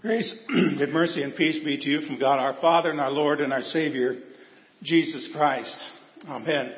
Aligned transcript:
Grace, 0.00 0.32
good 0.78 0.90
mercy, 0.90 1.24
and 1.24 1.34
peace 1.34 1.58
be 1.64 1.76
to 1.76 1.88
you 1.88 2.02
from 2.02 2.20
God 2.20 2.38
our 2.38 2.54
Father 2.60 2.92
and 2.92 3.00
our 3.00 3.10
Lord 3.10 3.40
and 3.40 3.52
our 3.52 3.62
Savior, 3.62 4.20
Jesus 4.80 5.28
Christ. 5.34 5.74
Amen. 6.28 6.72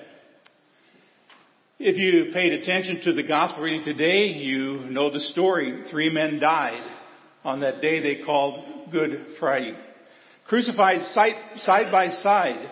If 1.78 1.98
you 1.98 2.32
paid 2.32 2.54
attention 2.54 3.02
to 3.04 3.12
the 3.12 3.22
gospel 3.22 3.62
reading 3.62 3.84
today, 3.84 4.28
you 4.28 4.86
know 4.88 5.12
the 5.12 5.20
story. 5.20 5.84
Three 5.90 6.08
men 6.08 6.40
died 6.40 6.82
on 7.44 7.60
that 7.60 7.82
day 7.82 8.00
they 8.00 8.24
called 8.24 8.90
Good 8.90 9.26
Friday. 9.38 9.76
Crucified 10.48 11.02
side 11.02 11.92
by 11.92 12.08
side 12.08 12.70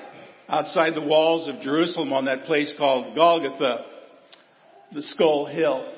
outside 0.48 0.94
the 0.94 1.06
walls 1.06 1.46
of 1.46 1.60
Jerusalem 1.60 2.14
on 2.14 2.24
that 2.24 2.44
place 2.44 2.74
called 2.78 3.14
Golgotha, 3.14 3.84
the 4.94 5.02
Skull 5.02 5.44
Hill 5.44 5.97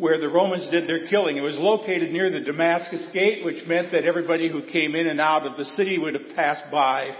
where 0.00 0.18
the 0.18 0.30
Romans 0.30 0.66
did 0.70 0.88
their 0.88 1.06
killing. 1.08 1.36
It 1.36 1.42
was 1.42 1.58
located 1.58 2.10
near 2.10 2.30
the 2.30 2.40
Damascus 2.40 3.06
Gate, 3.12 3.44
which 3.44 3.66
meant 3.68 3.92
that 3.92 4.04
everybody 4.04 4.50
who 4.50 4.62
came 4.62 4.94
in 4.94 5.06
and 5.06 5.20
out 5.20 5.46
of 5.46 5.58
the 5.58 5.64
city 5.66 5.98
would 5.98 6.14
have 6.14 6.34
passed 6.34 6.72
by 6.72 7.10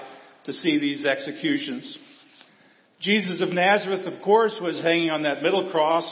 to 0.45 0.53
see 0.55 0.81
these 0.81 1.05
executions. 1.05 1.99
Jesus 2.99 3.43
of 3.43 3.51
Nazareth, 3.51 4.07
of 4.07 4.23
course, 4.23 4.59
was 4.63 4.81
hanging 4.81 5.11
on 5.11 5.25
that 5.25 5.43
middle 5.43 5.71
cross. 5.71 6.11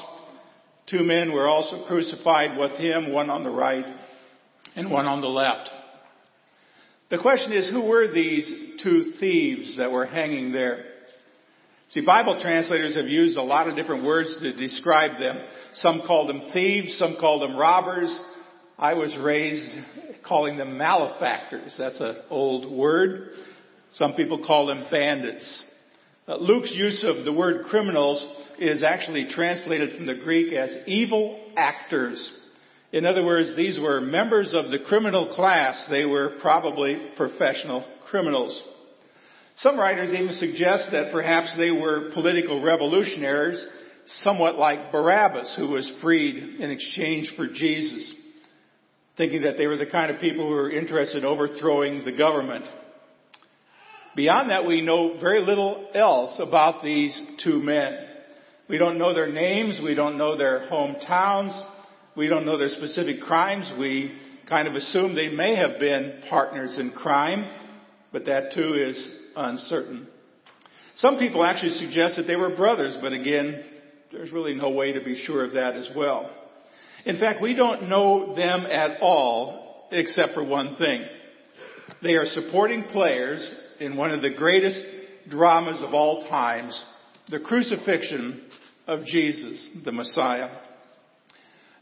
Two 0.91 1.05
men 1.05 1.33
were 1.33 1.48
also 1.48 1.87
crucified 1.87 2.59
with 2.59 2.73
him, 2.73 3.12
one 3.14 3.30
on 3.30 3.45
the 3.45 3.50
right 3.50 3.87
and 4.77 4.91
one 4.91 5.06
on 5.06 5.23
the 5.23 5.27
left. 5.27 5.70
The 7.11 7.19
question 7.19 7.55
is, 7.55 7.70
who 7.70 7.87
were 7.87 8.12
these 8.12 8.47
two 8.83 9.14
thieves 9.19 9.78
that 9.78 9.91
were 9.91 10.05
hanging 10.05 10.53
there? 10.53 10.84
See, 11.91 12.02
Bible 12.02 12.38
translators 12.42 12.97
have 12.97 13.06
used 13.06 13.38
a 13.38 13.42
lot 13.42 13.66
of 13.66 13.74
different 13.74 14.05
words 14.05 14.37
to 14.42 14.52
describe 14.52 15.19
them. 15.19 15.42
Some 15.74 16.02
call 16.06 16.27
them 16.27 16.51
thieves, 16.52 16.98
some 16.98 17.16
call 17.19 17.41
them 17.41 17.56
robbers. 17.56 18.14
I 18.78 18.92
was 18.92 19.16
raised 19.19 19.74
calling 20.27 20.59
them 20.59 20.77
malefactors. 20.77 21.74
That's 21.78 21.98
an 22.00 22.16
old 22.28 22.70
word. 22.70 23.31
Some 23.92 24.12
people 24.12 24.44
call 24.47 24.66
them 24.66 24.84
bandits. 24.91 25.64
Uh, 26.27 26.36
Luke's 26.36 26.75
use 26.75 27.05
of 27.05 27.25
the 27.25 27.33
word 27.33 27.64
criminals 27.64 28.22
is 28.59 28.84
actually 28.84 29.28
translated 29.31 29.97
from 29.97 30.05
the 30.05 30.14
Greek 30.14 30.53
as 30.53 30.77
evil 30.86 31.41
actors. 31.56 32.39
In 32.92 33.06
other 33.06 33.25
words, 33.25 33.56
these 33.56 33.81
were 33.81 34.03
members 34.03 34.53
of 34.53 34.70
the 34.70 34.78
criminal 34.78 35.34
class. 35.34 35.86
They 35.91 36.05
were 36.05 36.36
probably 36.42 37.12
professional 37.16 37.86
criminals. 38.11 38.62
Some 39.59 39.77
writers 39.77 40.11
even 40.11 40.34
suggest 40.34 40.92
that 40.92 41.11
perhaps 41.11 41.53
they 41.56 41.73
were 41.73 42.12
political 42.14 42.62
revolutionaries, 42.62 43.65
somewhat 44.06 44.56
like 44.56 44.92
Barabbas, 44.92 45.56
who 45.59 45.70
was 45.70 45.92
freed 46.00 46.61
in 46.61 46.70
exchange 46.70 47.33
for 47.37 47.48
Jesus, 47.48 48.15
thinking 49.17 49.42
that 49.42 49.56
they 49.59 49.67
were 49.67 49.77
the 49.77 49.87
kind 49.87 50.12
of 50.12 50.20
people 50.20 50.48
who 50.48 50.55
were 50.55 50.70
interested 50.70 51.19
in 51.19 51.25
overthrowing 51.25 52.05
the 52.05 52.17
government. 52.17 52.67
Beyond 54.15 54.50
that, 54.50 54.65
we 54.65 54.81
know 54.81 55.19
very 55.20 55.41
little 55.41 55.91
else 55.93 56.41
about 56.41 56.84
these 56.84 57.20
two 57.43 57.61
men. 57.61 57.98
We 58.69 58.78
don't 58.78 58.97
know 58.97 59.12
their 59.12 59.31
names. 59.31 59.81
We 59.83 59.97
don't 59.97 60.19
know 60.19 60.37
their 60.37 60.69
hometowns. 60.70 61.61
We 62.17 62.28
don't 62.28 62.47
know 62.47 62.59
their 62.59 62.69
specific 62.69 63.22
crimes. 63.22 63.72
We 63.77 64.17
kind 64.48 64.69
of 64.69 64.75
assume 64.75 65.17
they 65.17 65.31
may 65.31 65.56
have 65.56 65.81
been 65.81 66.22
partners 66.31 66.78
in 66.78 66.93
crime, 66.93 67.50
but 68.12 68.25
that 68.27 68.53
too 68.55 68.75
is 68.75 69.19
uncertain. 69.39 70.06
Some 70.97 71.19
people 71.19 71.44
actually 71.44 71.72
suggest 71.72 72.17
that 72.17 72.27
they 72.27 72.36
were 72.36 72.56
brothers, 72.56 72.97
but 73.00 73.12
again, 73.12 73.64
there's 74.12 74.33
really 74.33 74.55
no 74.55 74.70
way 74.70 74.92
to 74.92 75.00
be 75.00 75.22
sure 75.25 75.44
of 75.44 75.53
that 75.53 75.77
as 75.77 75.89
well. 75.94 76.31
In 77.05 77.19
fact, 77.19 77.41
we 77.41 77.55
don't 77.55 77.89
know 77.89 78.34
them 78.34 78.66
at 78.66 79.00
all 79.00 79.86
except 79.92 80.34
for 80.34 80.44
one 80.44 80.77
thing. 80.77 81.05
They 82.03 82.14
are 82.14 82.27
supporting 82.27 82.84
players 82.84 83.48
in 83.81 83.97
one 83.97 84.11
of 84.11 84.22
the 84.22 84.34
greatest 84.34 84.81
dramas 85.28 85.83
of 85.83 85.94
all 85.94 86.28
times, 86.28 86.81
the 87.28 87.38
crucifixion 87.38 88.43
of 88.87 89.05
Jesus, 89.05 89.69
the 89.84 89.93
Messiah. 89.93 90.50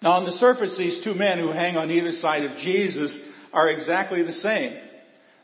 Now 0.02 0.12
on 0.12 0.24
the 0.24 0.32
surface, 0.32 0.74
these 0.76 1.02
two 1.04 1.14
men 1.14 1.38
who 1.38 1.52
hang 1.52 1.76
on 1.76 1.90
either 1.90 2.12
side 2.12 2.44
of 2.44 2.58
Jesus 2.58 3.16
are 3.52 3.68
exactly 3.68 4.22
the 4.22 4.32
same. 4.32 4.76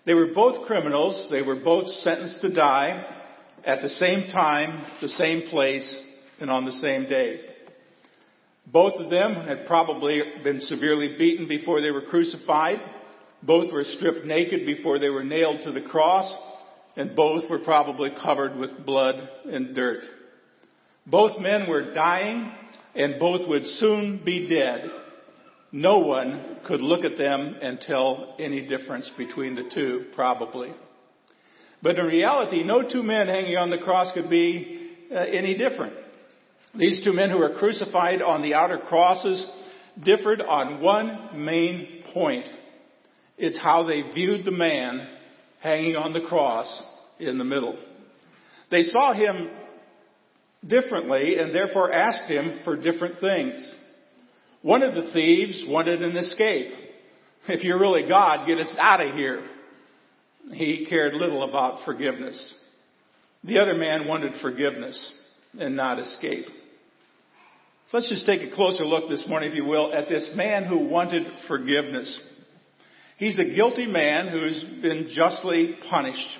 They 0.05 0.15
were 0.15 0.29
both 0.35 0.67
criminals. 0.67 1.29
They 1.31 1.43
were 1.43 1.57
both 1.57 1.89
sentenced 1.89 2.41
to 2.41 2.53
die 2.53 3.05
at 3.65 3.83
the 3.83 3.89
same 3.89 4.31
time, 4.31 4.85
the 5.01 5.09
same 5.09 5.49
place, 5.49 6.03
and 6.41 6.51
on 6.51 6.65
the 6.65 6.73
same 6.73 7.05
day. 7.05 7.41
Both 8.67 8.95
of 8.95 9.11
them 9.11 9.35
had 9.35 9.67
probably 9.67 10.23
been 10.43 10.61
severely 10.61 11.17
beaten 11.19 11.47
before 11.47 11.81
they 11.81 11.91
were 11.91 12.03
crucified. 12.03 12.79
Both 13.43 13.73
were 13.73 13.85
stripped 13.85 14.25
naked 14.25 14.67
before 14.67 14.99
they 14.99 15.11
were 15.11 15.25
nailed 15.25 15.63
to 15.65 15.73
the 15.73 15.83
cross. 15.83 16.33
And 16.97 17.17
both 17.17 17.49
were 17.49 17.61
probably 17.61 18.11
covered 18.23 18.57
with 18.57 18.85
blood 18.85 19.29
and 19.47 19.75
dirt. 19.75 20.03
Both 21.07 21.41
men 21.41 21.69
were 21.69 21.95
dying 21.95 22.53
and 22.95 23.19
both 23.19 23.49
would 23.49 23.67
soon 23.67 24.23
be 24.25 24.49
dead 24.49 24.91
no 25.73 26.01
one 26.01 26.59
could 26.67 26.83
look 26.83 27.05
at 27.05 27.17
them 27.17 27.57
and 27.61 27.81
tell 27.81 28.37
any 28.39 28.67
difference 28.67 29.11
between 29.17 29.55
the 29.55 29.71
two, 29.75 30.07
probably. 30.15 30.73
But 31.83 31.99
in 31.99 32.05
reality, 32.05 32.63
no 32.63 32.89
two 32.89 33.03
men 33.03 33.27
hanging 33.27 33.57
on 33.57 33.71
the 33.71 33.79
cross 33.79 34.13
could 34.15 34.31
be 34.31 34.91
uh, 35.11 35.17
any 35.17 35.57
different. 35.57 35.95
These 36.75 37.03
two 37.05 37.13
men 37.13 37.31
who 37.31 37.39
were 37.39 37.55
crucified 37.59 38.23
on 38.23 38.43
the 38.43 38.55
outer 38.55 38.79
crosses 38.79 39.45
differed 40.03 40.41
on 40.41 40.81
one 40.81 41.45
main 41.45 42.05
point. 42.15 42.47
It's 43.37 43.59
how 43.59 43.85
they 43.85 44.03
viewed 44.15 44.45
the 44.45 44.53
man 44.53 45.09
hanging 45.61 45.97
on 45.97 46.13
the 46.13 46.21
cross 46.21 46.83
in 47.19 47.39
the 47.39 47.45
middle. 47.45 47.77
They 48.71 48.83
saw 48.85 49.13
him 49.13 49.51
differently 50.67 51.39
and 51.39 51.55
therefore 51.55 51.93
asked 51.93 52.31
him 52.31 52.61
for 52.65 52.77
different 52.77 53.21
things. 53.21 53.75
One 54.63 54.83
of 54.83 54.95
the 54.95 55.11
thieves 55.13 55.65
wanted 55.67 56.03
an 56.03 56.17
escape. 56.17 56.73
If 57.49 57.65
you're 57.65 57.81
really 57.81 58.09
God, 58.09 58.47
get 58.47 58.59
us 58.59 58.75
out 58.79 59.05
of 59.05 59.15
here. 59.15 59.45
He 60.53 60.87
cared 60.89 61.15
little 61.15 61.43
about 61.43 61.85
forgiveness. 61.85 62.55
The 63.45 63.59
other 63.59 63.75
man 63.75 64.07
wanted 64.07 64.41
forgiveness 64.41 65.13
and 65.59 65.75
not 65.75 65.99
escape. 65.99 66.47
So 67.89 67.99
let's 67.99 68.09
just 68.09 68.25
take 68.25 68.43
a 68.43 68.55
closer 68.55 68.85
look 68.85 69.11
this 69.11 69.27
morning, 69.29 69.51
if 69.51 69.57
you 69.57 69.65
will, 69.65 69.93
at 69.93 70.09
this 70.09 70.31
man 70.37 70.65
who 70.65 70.89
wanted 70.89 71.27
forgiveness. 71.49 72.21
He's 73.19 73.39
a 73.39 73.55
guilty 73.55 73.87
man 73.87 74.29
who's 74.29 74.65
been 74.81 75.09
justly 75.13 75.77
punished. 75.91 76.39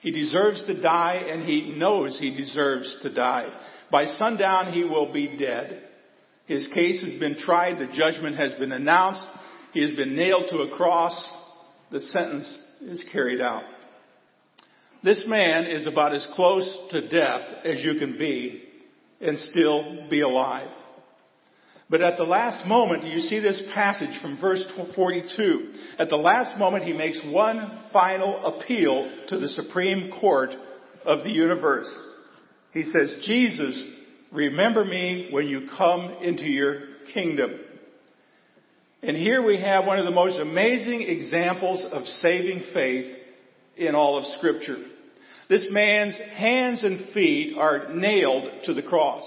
He 0.00 0.12
deserves 0.12 0.64
to 0.66 0.80
die 0.80 1.24
and 1.28 1.42
he 1.42 1.74
knows 1.76 2.18
he 2.18 2.36
deserves 2.36 2.96
to 3.02 3.12
die. 3.12 3.48
By 3.90 4.06
sundown, 4.06 4.72
he 4.72 4.84
will 4.84 5.12
be 5.12 5.36
dead. 5.36 5.82
His 6.46 6.68
case 6.74 7.02
has 7.02 7.18
been 7.18 7.36
tried. 7.36 7.78
The 7.78 7.92
judgment 7.92 8.36
has 8.36 8.52
been 8.54 8.72
announced. 8.72 9.26
He 9.72 9.82
has 9.82 9.92
been 9.92 10.14
nailed 10.14 10.44
to 10.50 10.58
a 10.58 10.76
cross. 10.76 11.30
The 11.90 12.00
sentence 12.00 12.58
is 12.82 13.04
carried 13.12 13.40
out. 13.40 13.64
This 15.02 15.24
man 15.26 15.66
is 15.66 15.86
about 15.86 16.14
as 16.14 16.26
close 16.34 16.66
to 16.90 17.08
death 17.08 17.42
as 17.64 17.84
you 17.84 17.98
can 17.98 18.16
be 18.18 18.62
and 19.20 19.38
still 19.38 20.08
be 20.08 20.20
alive. 20.20 20.70
But 21.90 22.00
at 22.00 22.16
the 22.16 22.24
last 22.24 22.66
moment, 22.66 23.04
you 23.04 23.18
see 23.20 23.40
this 23.40 23.62
passage 23.74 24.20
from 24.22 24.40
verse 24.40 24.64
42. 24.96 25.72
At 25.98 26.08
the 26.08 26.16
last 26.16 26.58
moment, 26.58 26.84
he 26.84 26.94
makes 26.94 27.20
one 27.26 27.84
final 27.92 28.44
appeal 28.46 29.10
to 29.28 29.38
the 29.38 29.50
Supreme 29.50 30.10
Court 30.18 30.50
of 31.04 31.22
the 31.24 31.30
universe. 31.30 31.94
He 32.72 32.84
says, 32.84 33.14
Jesus, 33.22 33.82
Remember 34.34 34.84
me 34.84 35.28
when 35.30 35.46
you 35.46 35.68
come 35.78 36.16
into 36.20 36.44
your 36.44 36.80
kingdom. 37.14 37.52
And 39.00 39.16
here 39.16 39.46
we 39.46 39.60
have 39.60 39.86
one 39.86 40.00
of 40.00 40.04
the 40.04 40.10
most 40.10 40.40
amazing 40.40 41.02
examples 41.02 41.86
of 41.92 42.04
saving 42.04 42.64
faith 42.74 43.16
in 43.76 43.94
all 43.94 44.18
of 44.18 44.24
scripture. 44.38 44.78
This 45.48 45.66
man's 45.70 46.18
hands 46.36 46.82
and 46.82 47.12
feet 47.14 47.56
are 47.56 47.94
nailed 47.94 48.50
to 48.64 48.74
the 48.74 48.82
cross. 48.82 49.24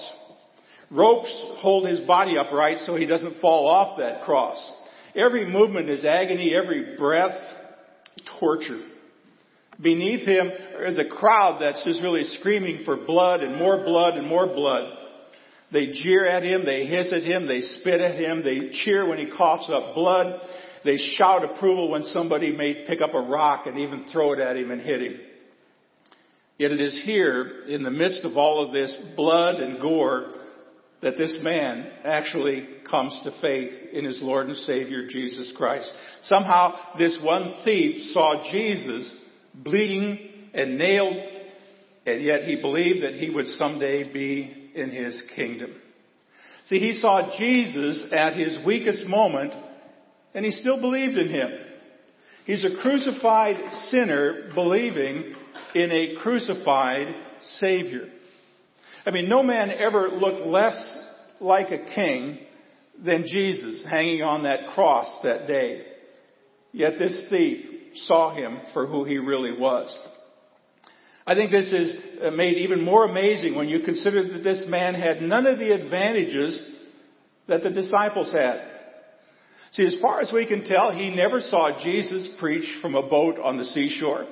Ropes 0.91 1.31
hold 1.59 1.87
his 1.87 2.01
body 2.01 2.37
upright 2.37 2.79
so 2.79 2.95
he 2.95 3.05
doesn't 3.05 3.39
fall 3.39 3.67
off 3.67 3.99
that 3.99 4.23
cross. 4.23 4.57
Every 5.15 5.49
movement 5.49 5.89
is 5.89 6.03
agony, 6.03 6.53
every 6.53 6.97
breath, 6.97 7.37
torture. 8.39 8.81
Beneath 9.81 10.25
him 10.25 10.51
is 10.85 10.97
a 10.97 11.05
crowd 11.05 11.59
that's 11.61 11.83
just 11.85 12.01
really 12.01 12.23
screaming 12.39 12.81
for 12.83 12.97
blood 12.97 13.41
and 13.41 13.55
more 13.55 13.77
blood 13.77 14.15
and 14.15 14.27
more 14.27 14.47
blood. 14.47 14.96
They 15.71 15.91
jeer 15.91 16.25
at 16.25 16.43
him, 16.43 16.65
they 16.65 16.85
hiss 16.85 17.11
at 17.11 17.23
him, 17.23 17.47
they 17.47 17.61
spit 17.61 17.99
at 17.99 18.15
him, 18.15 18.43
they 18.43 18.69
cheer 18.71 19.07
when 19.07 19.17
he 19.17 19.29
coughs 19.29 19.69
up 19.69 19.95
blood, 19.95 20.39
they 20.85 20.97
shout 20.97 21.43
approval 21.43 21.91
when 21.91 22.03
somebody 22.03 22.51
may 22.55 22.85
pick 22.87 23.01
up 23.01 23.13
a 23.13 23.21
rock 23.21 23.65
and 23.65 23.77
even 23.79 24.05
throw 24.11 24.33
it 24.33 24.39
at 24.39 24.55
him 24.55 24.71
and 24.71 24.81
hit 24.81 25.01
him. 25.01 25.19
Yet 26.57 26.71
it 26.71 26.81
is 26.81 27.01
here, 27.03 27.63
in 27.67 27.83
the 27.83 27.91
midst 27.91 28.23
of 28.23 28.37
all 28.37 28.65
of 28.65 28.73
this 28.73 28.95
blood 29.15 29.55
and 29.55 29.81
gore, 29.81 30.33
that 31.01 31.17
this 31.17 31.37
man 31.41 31.91
actually 32.03 32.67
comes 32.89 33.19
to 33.23 33.31
faith 33.41 33.71
in 33.93 34.05
his 34.05 34.19
Lord 34.21 34.47
and 34.47 34.57
Savior 34.57 35.07
Jesus 35.07 35.53
Christ. 35.55 35.91
Somehow 36.23 36.73
this 36.97 37.19
one 37.21 37.53
thief 37.63 38.11
saw 38.13 38.49
Jesus 38.51 39.11
bleeding 39.53 40.29
and 40.53 40.77
nailed, 40.77 41.17
and 42.05 42.23
yet 42.23 42.43
he 42.43 42.55
believed 42.55 43.03
that 43.03 43.13
he 43.13 43.29
would 43.29 43.47
someday 43.49 44.11
be 44.11 44.56
in 44.77 44.91
his 44.91 45.21
kingdom. 45.35 45.73
See, 46.65 46.79
he 46.79 46.93
saw 46.93 47.37
Jesus 47.37 48.07
at 48.11 48.35
his 48.35 48.57
weakest 48.65 49.05
moment, 49.07 49.53
and 50.33 50.43
he 50.43 50.51
still 50.51 50.79
believed 50.79 51.17
in 51.17 51.29
him. 51.29 51.51
He's 52.45 52.65
a 52.65 52.81
crucified 52.81 53.55
sinner 53.89 54.51
believing 54.53 55.33
in 55.75 55.91
a 55.91 56.15
crucified 56.21 57.13
Savior. 57.59 58.09
I 59.05 59.11
mean, 59.11 59.29
no 59.29 59.43
man 59.43 59.71
ever 59.71 60.09
looked 60.09 60.45
less 60.45 60.75
like 61.39 61.71
a 61.71 61.93
king 61.93 62.39
than 63.03 63.25
Jesus 63.25 63.85
hanging 63.89 64.21
on 64.23 64.43
that 64.43 64.67
cross 64.73 65.07
that 65.23 65.47
day. 65.47 65.85
Yet 66.71 66.97
this 66.97 67.27
thief 67.29 67.65
saw 68.05 68.35
him 68.35 68.59
for 68.73 68.87
who 68.87 69.03
he 69.03 69.17
really 69.17 69.57
was. 69.57 69.95
I 71.27 71.35
think 71.35 71.51
this 71.51 71.73
is 71.73 71.95
uh, 72.23 72.31
made 72.31 72.57
even 72.57 72.81
more 72.81 73.03
amazing 73.03 73.55
when 73.55 73.67
you 73.67 73.81
consider 73.81 74.23
that 74.31 74.43
this 74.45 74.63
man 74.69 74.93
had 74.93 75.21
none 75.21 75.45
of 75.45 75.59
the 75.59 75.73
advantages 75.73 76.57
that 77.49 77.63
the 77.63 77.69
disciples 77.69 78.31
had. 78.31 78.61
See, 79.73 79.85
as 79.85 79.97
far 80.01 80.21
as 80.21 80.31
we 80.33 80.45
can 80.45 80.63
tell, 80.63 80.91
he 80.91 81.13
never 81.13 81.41
saw 81.41 81.83
Jesus 81.83 82.29
preach 82.39 82.65
from 82.81 82.95
a 82.95 83.01
boat 83.01 83.37
on 83.43 83.57
the 83.57 83.65
seashore. 83.65 84.25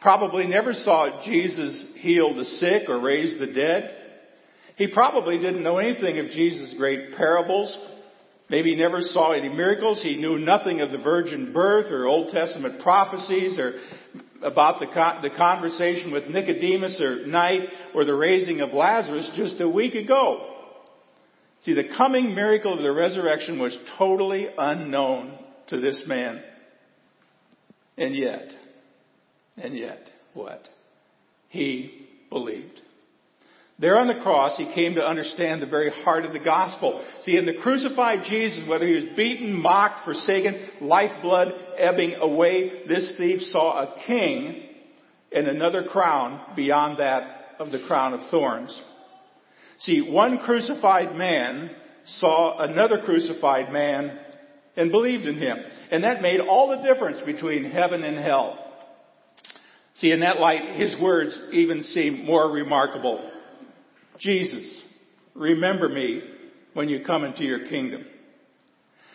Probably 0.00 0.46
never 0.46 0.72
saw 0.72 1.20
Jesus 1.24 1.84
heal 1.96 2.36
the 2.36 2.44
sick 2.44 2.88
or 2.88 3.00
raise 3.00 3.40
the 3.40 3.48
dead. 3.48 3.96
He 4.76 4.86
probably 4.86 5.36
didn't 5.36 5.64
know 5.64 5.78
anything 5.78 6.20
of 6.20 6.30
Jesus' 6.30 6.74
great 6.78 7.16
parables. 7.16 7.76
Maybe 8.48 8.70
he 8.70 8.76
never 8.76 9.00
saw 9.00 9.32
any 9.32 9.48
miracles. 9.48 10.00
He 10.00 10.14
knew 10.14 10.38
nothing 10.38 10.80
of 10.80 10.92
the 10.92 10.98
virgin 10.98 11.52
birth 11.52 11.90
or 11.90 12.06
Old 12.06 12.32
Testament 12.32 12.80
prophecies 12.80 13.58
or 13.58 13.74
about 14.42 14.80
the, 14.80 14.86
the 15.22 15.34
conversation 15.36 16.12
with 16.12 16.28
Nicodemus 16.28 17.00
or 17.00 17.26
night 17.26 17.68
or 17.94 18.04
the 18.04 18.14
raising 18.14 18.60
of 18.60 18.72
Lazarus 18.72 19.30
just 19.36 19.60
a 19.60 19.68
week 19.68 19.94
ago. 19.94 20.46
See, 21.62 21.74
the 21.74 21.88
coming 21.96 22.34
miracle 22.34 22.72
of 22.72 22.82
the 22.82 22.92
resurrection 22.92 23.58
was 23.58 23.76
totally 23.98 24.48
unknown 24.56 25.38
to 25.68 25.78
this 25.80 26.02
man. 26.06 26.42
And 27.98 28.14
yet, 28.14 28.50
and 29.58 29.76
yet, 29.76 30.10
what? 30.32 30.66
He 31.50 32.08
believed. 32.30 32.80
There 33.80 33.98
on 33.98 34.08
the 34.08 34.22
cross, 34.22 34.58
he 34.58 34.74
came 34.74 34.96
to 34.96 35.06
understand 35.06 35.62
the 35.62 35.66
very 35.66 35.90
heart 35.90 36.26
of 36.26 36.34
the 36.34 36.38
gospel. 36.38 37.02
See, 37.22 37.38
in 37.38 37.46
the 37.46 37.54
crucified 37.62 38.26
Jesus, 38.28 38.68
whether 38.68 38.86
he 38.86 38.92
was 38.92 39.16
beaten, 39.16 39.54
mocked, 39.54 40.04
forsaken, 40.04 40.68
lifeblood 40.82 41.54
ebbing 41.78 42.16
away, 42.16 42.86
this 42.86 43.12
thief 43.16 43.40
saw 43.40 43.80
a 43.80 44.04
king 44.06 44.64
and 45.32 45.46
another 45.46 45.84
crown 45.84 46.54
beyond 46.54 46.98
that 46.98 47.54
of 47.58 47.70
the 47.70 47.82
crown 47.86 48.12
of 48.12 48.20
thorns. 48.30 48.78
See, 49.78 50.02
one 50.02 50.38
crucified 50.38 51.16
man 51.16 51.70
saw 52.04 52.58
another 52.58 53.00
crucified 53.02 53.72
man 53.72 54.18
and 54.76 54.90
believed 54.90 55.24
in 55.24 55.38
him. 55.38 55.56
And 55.90 56.04
that 56.04 56.20
made 56.20 56.40
all 56.40 56.68
the 56.68 56.86
difference 56.86 57.20
between 57.24 57.70
heaven 57.70 58.04
and 58.04 58.18
hell. 58.18 58.58
See, 59.94 60.10
in 60.10 60.20
that 60.20 60.38
light, 60.38 60.78
his 60.78 61.00
words 61.00 61.38
even 61.52 61.82
seem 61.82 62.26
more 62.26 62.50
remarkable. 62.50 63.30
Jesus, 64.20 64.84
remember 65.34 65.88
me 65.88 66.22
when 66.74 66.88
you 66.88 67.04
come 67.04 67.24
into 67.24 67.42
your 67.42 67.68
kingdom. 67.68 68.04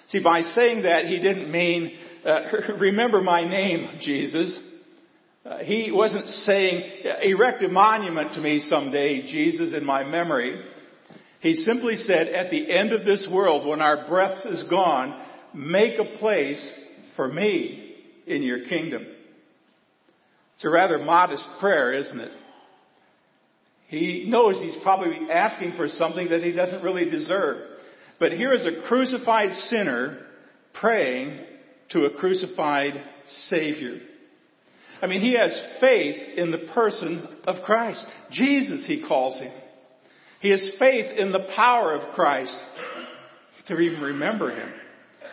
See, 0.10 0.22
by 0.22 0.42
saying 0.42 0.84
that, 0.84 1.06
he 1.06 1.20
didn't 1.20 1.52
mean, 1.52 1.98
uh, 2.26 2.40
remember 2.80 3.22
my 3.22 3.48
name, 3.48 4.00
Jesus. 4.02 4.60
Uh, 5.46 5.60
he 5.60 5.92
wasn't 5.92 6.28
saying, 6.28 7.04
erect 7.22 7.64
a 7.64 7.70
monument 7.70 8.34
to 8.34 8.42
me 8.42 8.60
someday, 8.60 9.22
Jesus, 9.22 9.74
in 9.74 9.86
my 9.86 10.04
memory. 10.04 10.60
He 11.40 11.54
simply 11.54 11.96
said, 11.98 12.28
at 12.30 12.50
the 12.50 12.72
end 12.72 12.92
of 12.92 13.06
this 13.06 13.28
world, 13.32 13.68
when 13.68 13.82
our 13.82 14.08
breath 14.08 14.46
is 14.46 14.64
gone, 14.70 15.24
make 15.54 16.00
a 16.00 16.18
place 16.18 16.80
for 17.16 17.28
me 17.28 17.96
in 18.26 18.42
your 18.42 18.66
kingdom. 18.66 19.06
It's 20.56 20.66
a 20.66 20.70
rather 20.70 20.98
modest 20.98 21.48
prayer, 21.60 21.94
isn't 21.94 22.20
it? 22.20 22.32
He 23.96 24.26
knows 24.28 24.58
he's 24.58 24.82
probably 24.84 25.18
asking 25.32 25.74
for 25.78 25.88
something 25.88 26.30
that 26.30 26.44
he 26.44 26.52
doesn't 26.52 26.84
really 26.84 27.10
deserve. 27.10 27.58
But 28.20 28.34
here 28.34 28.54
is 28.54 28.66
a 28.66 28.88
crucified 28.88 29.54
sinner 29.70 30.26
praying 30.74 31.40
to 31.90 32.06
a 32.06 32.10
crucified 32.12 32.94
Savior. 33.28 34.00
I 35.02 35.08
mean, 35.08 35.22
he 35.22 35.36
has 35.38 35.52
faith 35.80 36.38
in 36.38 36.52
the 36.52 36.70
person 36.74 37.28
of 37.46 37.64
Christ. 37.64 38.06
Jesus, 38.32 38.86
he 38.88 39.06
calls 39.08 39.40
him. 39.40 39.52
He 40.42 40.50
has 40.52 40.72
faith 40.80 41.18
in 41.18 41.32
the 41.32 41.48
power 41.56 41.94
of 41.94 42.14
Christ 42.14 42.56
to 43.68 43.80
even 43.80 44.02
remember 44.02 44.56
him. 44.56 44.72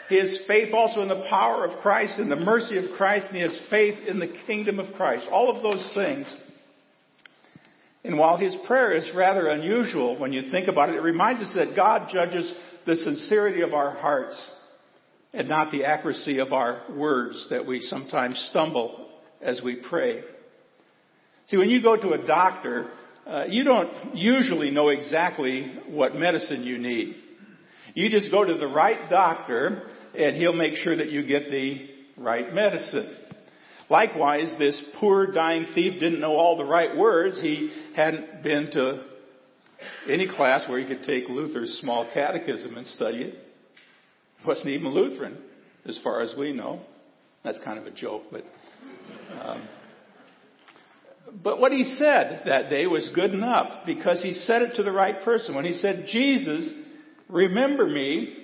He 0.08 0.18
has 0.18 0.40
faith 0.46 0.74
also 0.74 1.00
in 1.00 1.08
the 1.08 1.24
power 1.28 1.64
of 1.64 1.80
Christ 1.80 2.18
and 2.18 2.30
the 2.30 2.36
mercy 2.36 2.76
of 2.76 2.96
Christ, 2.96 3.26
and 3.28 3.36
he 3.36 3.42
has 3.42 3.58
faith 3.70 3.98
in 4.06 4.18
the 4.18 4.32
kingdom 4.46 4.78
of 4.78 4.92
Christ. 4.94 5.26
All 5.30 5.54
of 5.54 5.62
those 5.62 5.88
things 5.94 6.34
and 8.04 8.18
while 8.18 8.36
his 8.36 8.56
prayer 8.66 8.92
is 8.92 9.08
rather 9.14 9.48
unusual 9.48 10.18
when 10.18 10.32
you 10.32 10.50
think 10.50 10.68
about 10.68 10.88
it, 10.88 10.96
it 10.96 11.02
reminds 11.02 11.42
us 11.42 11.54
that 11.54 11.76
God 11.76 12.08
judges 12.12 12.52
the 12.84 12.96
sincerity 12.96 13.62
of 13.62 13.74
our 13.74 13.92
hearts 13.94 14.38
and 15.32 15.48
not 15.48 15.70
the 15.70 15.84
accuracy 15.84 16.38
of 16.38 16.52
our 16.52 16.82
words 16.96 17.46
that 17.50 17.64
we 17.66 17.80
sometimes 17.80 18.48
stumble 18.50 19.08
as 19.40 19.60
we 19.64 19.82
pray. 19.88 20.22
See, 21.48 21.56
when 21.56 21.70
you 21.70 21.82
go 21.82 21.96
to 21.96 22.12
a 22.12 22.26
doctor, 22.26 22.90
uh, 23.26 23.44
you 23.48 23.62
don't 23.64 24.16
usually 24.16 24.70
know 24.70 24.88
exactly 24.88 25.72
what 25.88 26.14
medicine 26.14 26.64
you 26.64 26.78
need. 26.78 27.16
You 27.94 28.10
just 28.10 28.30
go 28.30 28.44
to 28.44 28.54
the 28.54 28.66
right 28.66 29.08
doctor 29.08 29.82
and 30.16 30.36
he'll 30.36 30.52
make 30.52 30.74
sure 30.74 30.96
that 30.96 31.10
you 31.10 31.26
get 31.26 31.50
the 31.50 31.88
right 32.18 32.52
medicine. 32.52 33.16
Likewise, 33.92 34.54
this 34.58 34.82
poor 34.98 35.26
dying 35.26 35.66
thief 35.74 36.00
didn't 36.00 36.18
know 36.18 36.34
all 36.34 36.56
the 36.56 36.64
right 36.64 36.96
words. 36.96 37.38
He 37.42 37.70
hadn't 37.94 38.42
been 38.42 38.70
to 38.72 39.04
any 40.08 40.26
class 40.34 40.66
where 40.66 40.78
he 40.80 40.86
could 40.86 41.04
take 41.04 41.28
Luther's 41.28 41.78
small 41.82 42.08
catechism 42.14 42.78
and 42.78 42.86
study 42.86 43.18
it. 43.18 43.34
He 44.38 44.46
wasn't 44.46 44.68
even 44.68 44.88
Lutheran, 44.88 45.36
as 45.84 46.00
far 46.02 46.22
as 46.22 46.32
we 46.38 46.54
know. 46.54 46.80
That's 47.44 47.60
kind 47.66 47.78
of 47.78 47.84
a 47.84 47.90
joke, 47.90 48.22
but. 48.32 48.46
Um, 49.38 49.68
but 51.42 51.60
what 51.60 51.72
he 51.72 51.84
said 51.84 52.44
that 52.46 52.70
day 52.70 52.86
was 52.86 53.10
good 53.14 53.34
enough 53.34 53.84
because 53.84 54.22
he 54.22 54.32
said 54.32 54.62
it 54.62 54.76
to 54.76 54.82
the 54.82 54.92
right 54.92 55.22
person. 55.22 55.54
When 55.54 55.66
he 55.66 55.74
said, 55.74 56.06
Jesus, 56.08 56.66
remember 57.28 57.86
me, 57.86 58.38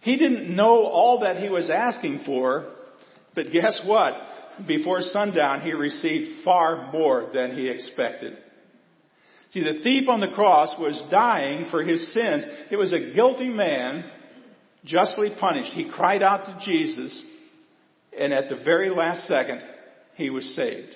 he 0.00 0.16
didn't 0.16 0.52
know 0.52 0.84
all 0.84 1.20
that 1.20 1.36
he 1.36 1.48
was 1.48 1.70
asking 1.70 2.22
for, 2.26 2.72
but 3.36 3.52
guess 3.52 3.80
what? 3.86 4.14
Before 4.66 5.00
sundown, 5.00 5.62
he 5.62 5.72
received 5.72 6.44
far 6.44 6.92
more 6.92 7.30
than 7.32 7.56
he 7.56 7.68
expected. 7.68 8.36
See, 9.50 9.62
the 9.62 9.80
thief 9.82 10.08
on 10.08 10.20
the 10.20 10.32
cross 10.34 10.74
was 10.78 11.00
dying 11.10 11.68
for 11.70 11.82
his 11.82 12.12
sins. 12.12 12.44
It 12.70 12.76
was 12.76 12.92
a 12.92 13.12
guilty 13.14 13.48
man, 13.48 14.04
justly 14.84 15.30
punished. 15.38 15.72
He 15.72 15.90
cried 15.90 16.22
out 16.22 16.46
to 16.46 16.64
Jesus, 16.64 17.22
and 18.18 18.32
at 18.32 18.48
the 18.48 18.56
very 18.64 18.90
last 18.90 19.28
second, 19.28 19.62
he 20.16 20.30
was 20.30 20.44
saved. 20.56 20.90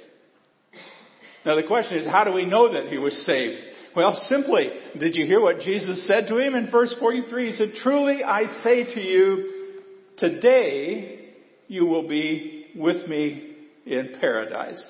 Now 1.47 1.55
the 1.55 1.67
question 1.67 1.99
is, 1.99 2.07
how 2.07 2.25
do 2.25 2.33
we 2.33 2.47
know 2.47 2.73
that 2.73 2.89
he 2.89 2.99
was 2.99 3.25
saved? 3.25 3.61
Well, 3.95 4.21
simply, 4.29 4.71
did 4.99 5.17
you 5.17 5.25
hear 5.25 5.41
what 5.41 5.61
Jesus 5.61 6.07
said 6.07 6.27
to 6.29 6.39
him 6.39 6.55
in 6.55 6.71
verse 6.71 6.95
43? 6.99 7.51
He 7.51 7.53
said, 7.53 7.73
Truly 7.83 8.23
I 8.23 8.47
say 8.63 8.93
to 8.95 9.01
you, 9.01 9.77
today 10.19 11.31
you 11.69 11.87
will 11.87 12.07
be 12.07 12.67
with 12.77 13.09
me 13.09 13.48
in 13.91 14.17
paradise. 14.21 14.83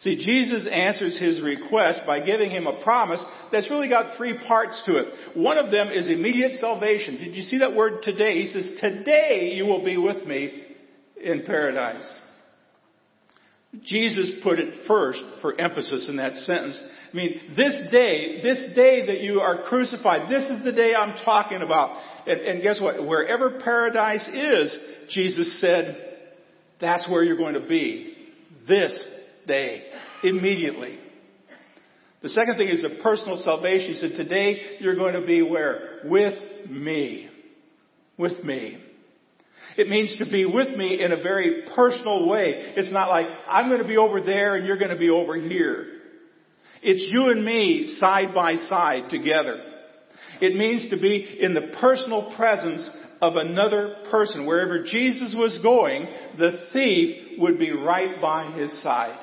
See, 0.00 0.16
Jesus 0.16 0.66
answers 0.66 1.18
his 1.18 1.42
request 1.42 2.00
by 2.06 2.20
giving 2.24 2.50
him 2.50 2.66
a 2.66 2.82
promise 2.82 3.22
that's 3.52 3.68
really 3.68 3.88
got 3.88 4.16
three 4.16 4.38
parts 4.46 4.82
to 4.86 4.96
it. 4.96 5.36
One 5.36 5.58
of 5.58 5.70
them 5.70 5.88
is 5.88 6.08
immediate 6.08 6.58
salvation. 6.58 7.18
Did 7.18 7.36
you 7.36 7.42
see 7.42 7.58
that 7.58 7.74
word 7.74 8.02
today? 8.02 8.40
He 8.40 8.46
says, 8.46 8.78
today 8.80 9.52
you 9.54 9.66
will 9.66 9.84
be 9.84 9.98
with 9.98 10.26
me 10.26 10.62
in 11.22 11.42
paradise. 11.44 12.10
Jesus 13.84 14.32
put 14.42 14.58
it 14.58 14.86
first 14.88 15.22
for 15.42 15.60
emphasis 15.60 16.08
in 16.08 16.16
that 16.16 16.34
sentence. 16.38 16.82
I 17.12 17.16
mean, 17.16 17.40
this 17.56 17.74
day, 17.92 18.40
this 18.42 18.74
day 18.74 19.06
that 19.06 19.20
you 19.20 19.40
are 19.40 19.62
crucified, 19.68 20.30
this 20.30 20.48
is 20.48 20.64
the 20.64 20.72
day 20.72 20.94
I'm 20.94 21.22
talking 21.24 21.60
about. 21.60 22.00
And, 22.26 22.40
and 22.40 22.62
guess 22.62 22.80
what? 22.80 23.06
Wherever 23.06 23.60
paradise 23.60 24.26
is, 24.28 24.76
Jesus 25.10 25.60
said, 25.60 26.09
that's 26.80 27.08
where 27.08 27.22
you're 27.22 27.36
going 27.36 27.54
to 27.54 27.66
be 27.66 28.14
this 28.68 28.96
day, 29.46 29.84
immediately. 30.22 30.98
The 32.22 32.28
second 32.28 32.56
thing 32.56 32.68
is 32.68 32.82
the 32.82 33.00
personal 33.02 33.36
salvation. 33.36 33.94
He 33.94 34.00
said, 34.00 34.12
today 34.16 34.76
you're 34.80 34.96
going 34.96 35.14
to 35.14 35.26
be 35.26 35.42
where? 35.42 36.00
With 36.04 36.68
me. 36.68 37.30
With 38.18 38.44
me. 38.44 38.82
It 39.76 39.88
means 39.88 40.16
to 40.18 40.30
be 40.30 40.44
with 40.44 40.76
me 40.76 41.02
in 41.02 41.12
a 41.12 41.22
very 41.22 41.62
personal 41.74 42.28
way. 42.28 42.74
It's 42.76 42.92
not 42.92 43.08
like, 43.08 43.26
I'm 43.48 43.68
going 43.68 43.80
to 43.80 43.88
be 43.88 43.96
over 43.96 44.20
there 44.20 44.56
and 44.56 44.66
you're 44.66 44.78
going 44.78 44.90
to 44.90 44.98
be 44.98 45.10
over 45.10 45.36
here. 45.36 45.86
It's 46.82 47.08
you 47.12 47.30
and 47.30 47.44
me 47.44 47.86
side 47.98 48.34
by 48.34 48.56
side 48.56 49.10
together. 49.10 49.62
It 50.40 50.56
means 50.56 50.90
to 50.90 50.96
be 50.96 51.38
in 51.40 51.54
the 51.54 51.74
personal 51.80 52.34
presence 52.36 52.88
of 53.20 53.36
another 53.36 53.96
person. 54.10 54.46
Wherever 54.46 54.82
Jesus 54.82 55.34
was 55.36 55.58
going, 55.62 56.06
the 56.38 56.66
thief 56.72 57.38
would 57.38 57.58
be 57.58 57.72
right 57.72 58.20
by 58.20 58.52
his 58.52 58.82
side. 58.82 59.18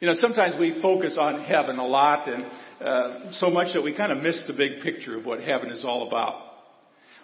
You 0.00 0.08
know, 0.08 0.14
sometimes 0.14 0.58
we 0.60 0.80
focus 0.82 1.16
on 1.18 1.44
heaven 1.44 1.78
a 1.78 1.86
lot 1.86 2.28
and 2.28 2.44
uh, 2.80 3.32
so 3.32 3.48
much 3.48 3.72
that 3.74 3.82
we 3.82 3.96
kind 3.96 4.12
of 4.12 4.18
miss 4.18 4.44
the 4.46 4.52
big 4.52 4.82
picture 4.82 5.18
of 5.18 5.24
what 5.24 5.40
heaven 5.40 5.70
is 5.70 5.84
all 5.84 6.06
about. 6.06 6.42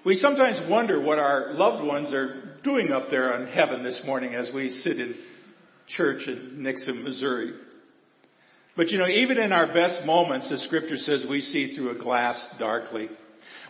We 0.05 0.15
sometimes 0.17 0.61
wonder 0.69 1.01
what 1.01 1.19
our 1.19 1.53
loved 1.53 1.87
ones 1.87 2.13
are 2.13 2.59
doing 2.65 2.91
up 2.91 3.11
there 3.11 3.41
in 3.41 3.53
heaven 3.53 3.85
this 3.85 4.03
morning 4.05 4.35
as 4.35 4.51
we 4.53 4.71
sit 4.71 4.99
in 4.99 5.15
church 5.87 6.23
in 6.27 6.59
Nixa, 6.59 7.01
Missouri. 7.03 7.53
But 8.77 8.89
you 8.89 8.99
know, 8.99 9.07
even 9.07 9.39
in 9.39 9.53
our 9.53 9.67
best 9.73 10.05
moments, 10.07 10.49
the 10.49 10.59
scripture 10.59 10.97
says 10.97 11.27
we 11.29 11.41
see 11.41 11.77
through 11.77 11.91
a 11.91 12.03
glass 12.03 12.43
darkly. 12.59 13.11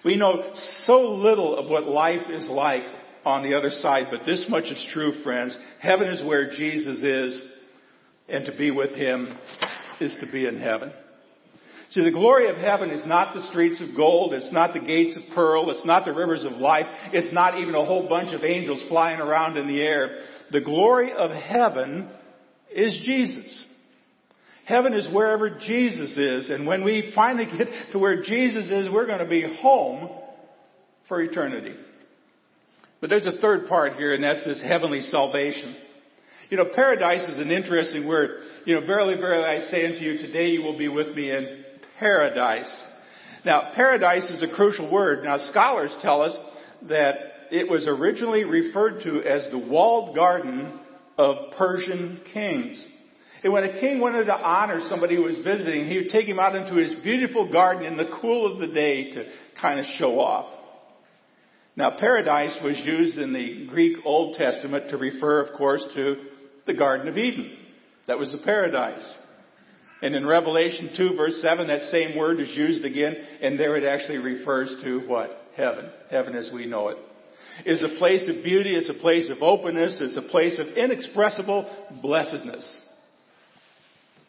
We 0.04 0.16
know 0.16 0.52
so 0.84 1.12
little 1.12 1.56
of 1.56 1.68
what 1.68 1.84
life 1.84 2.28
is 2.30 2.48
like 2.48 2.84
on 3.24 3.42
the 3.42 3.56
other 3.56 3.70
side, 3.70 4.06
but 4.10 4.26
this 4.26 4.46
much 4.48 4.64
is 4.64 4.90
true, 4.92 5.22
friends. 5.22 5.56
Heaven 5.80 6.08
is 6.08 6.26
where 6.26 6.50
Jesus 6.50 7.02
is, 7.02 7.42
and 8.28 8.44
to 8.46 8.56
be 8.56 8.70
with 8.70 8.94
Him 8.94 9.36
is 10.00 10.16
to 10.20 10.30
be 10.30 10.46
in 10.46 10.58
heaven. 10.58 10.92
See, 11.90 12.02
the 12.02 12.10
glory 12.10 12.48
of 12.48 12.56
heaven 12.56 12.90
is 12.90 13.06
not 13.06 13.34
the 13.34 13.46
streets 13.48 13.80
of 13.82 13.94
gold, 13.94 14.32
it's 14.32 14.52
not 14.52 14.72
the 14.72 14.80
gates 14.80 15.16
of 15.16 15.34
pearl, 15.34 15.70
it's 15.70 15.84
not 15.84 16.06
the 16.06 16.14
rivers 16.14 16.42
of 16.44 16.52
life, 16.52 16.86
it's 17.12 17.32
not 17.34 17.58
even 17.58 17.74
a 17.74 17.84
whole 17.84 18.08
bunch 18.08 18.32
of 18.34 18.44
angels 18.44 18.82
flying 18.88 19.20
around 19.20 19.58
in 19.58 19.68
the 19.68 19.80
air. 19.80 20.22
The 20.50 20.62
glory 20.62 21.12
of 21.12 21.30
heaven 21.30 22.08
is 22.74 22.98
Jesus. 23.04 23.66
Heaven 24.72 24.94
is 24.94 25.06
wherever 25.12 25.50
Jesus 25.50 26.16
is, 26.16 26.48
and 26.48 26.66
when 26.66 26.82
we 26.82 27.12
finally 27.14 27.44
get 27.44 27.68
to 27.92 27.98
where 27.98 28.22
Jesus 28.22 28.70
is, 28.70 28.90
we're 28.90 29.06
going 29.06 29.18
to 29.18 29.28
be 29.28 29.44
home 29.60 30.08
for 31.08 31.20
eternity. 31.20 31.74
But 32.98 33.10
there's 33.10 33.26
a 33.26 33.38
third 33.38 33.66
part 33.66 33.96
here, 33.96 34.14
and 34.14 34.24
that's 34.24 34.46
this 34.46 34.62
heavenly 34.66 35.02
salvation. 35.02 35.76
You 36.48 36.56
know, 36.56 36.70
paradise 36.74 37.28
is 37.28 37.38
an 37.38 37.50
interesting 37.50 38.08
word. 38.08 38.30
You 38.64 38.80
know, 38.80 38.86
verily, 38.86 39.16
verily, 39.16 39.44
I 39.44 39.70
say 39.70 39.84
unto 39.84 39.98
you, 39.98 40.16
today 40.16 40.46
you 40.52 40.62
will 40.62 40.78
be 40.78 40.88
with 40.88 41.14
me 41.14 41.30
in 41.30 41.64
paradise. 41.98 42.74
Now, 43.44 43.72
paradise 43.74 44.30
is 44.30 44.42
a 44.42 44.56
crucial 44.56 44.90
word. 44.90 45.22
Now, 45.22 45.36
scholars 45.50 45.94
tell 46.00 46.22
us 46.22 46.34
that 46.88 47.16
it 47.50 47.70
was 47.70 47.86
originally 47.86 48.44
referred 48.44 49.02
to 49.02 49.22
as 49.22 49.50
the 49.50 49.58
walled 49.58 50.16
garden 50.16 50.80
of 51.18 51.52
Persian 51.58 52.22
kings. 52.32 52.82
And 53.42 53.52
when 53.52 53.64
a 53.64 53.80
king 53.80 53.98
wanted 53.98 54.26
to 54.26 54.34
honor 54.34 54.80
somebody 54.88 55.16
who 55.16 55.22
was 55.22 55.38
visiting, 55.38 55.88
he 55.88 55.98
would 55.98 56.10
take 56.10 56.26
him 56.26 56.38
out 56.38 56.54
into 56.54 56.74
his 56.74 56.94
beautiful 57.02 57.50
garden 57.50 57.84
in 57.84 57.96
the 57.96 58.10
cool 58.20 58.52
of 58.52 58.60
the 58.60 58.68
day 58.68 59.12
to 59.12 59.24
kind 59.60 59.80
of 59.80 59.86
show 59.96 60.20
off. 60.20 60.46
Now, 61.74 61.96
paradise 61.98 62.56
was 62.62 62.80
used 62.84 63.18
in 63.18 63.32
the 63.32 63.66
Greek 63.66 63.96
Old 64.04 64.36
Testament 64.36 64.90
to 64.90 64.96
refer, 64.96 65.40
of 65.40 65.56
course, 65.56 65.84
to 65.94 66.16
the 66.66 66.74
Garden 66.74 67.08
of 67.08 67.18
Eden. 67.18 67.56
That 68.06 68.18
was 68.18 68.30
the 68.30 68.38
paradise. 68.38 69.02
And 70.02 70.14
in 70.14 70.26
Revelation 70.26 70.90
2 70.96 71.16
verse 71.16 71.40
7, 71.40 71.68
that 71.68 71.90
same 71.90 72.18
word 72.18 72.40
is 72.40 72.50
used 72.56 72.84
again, 72.84 73.16
and 73.40 73.58
there 73.58 73.76
it 73.76 73.84
actually 73.84 74.18
refers 74.18 74.74
to 74.84 75.00
what? 75.08 75.30
Heaven. 75.56 75.90
Heaven 76.10 76.34
as 76.34 76.50
we 76.52 76.66
know 76.66 76.88
it. 76.88 76.98
Is 77.64 77.82
a 77.82 77.98
place 77.98 78.28
of 78.28 78.42
beauty, 78.42 78.74
it's 78.74 78.90
a 78.90 79.00
place 79.00 79.30
of 79.30 79.42
openness, 79.42 79.98
it's 80.00 80.16
a 80.16 80.30
place 80.30 80.58
of 80.58 80.68
inexpressible 80.68 81.70
blessedness. 82.02 82.81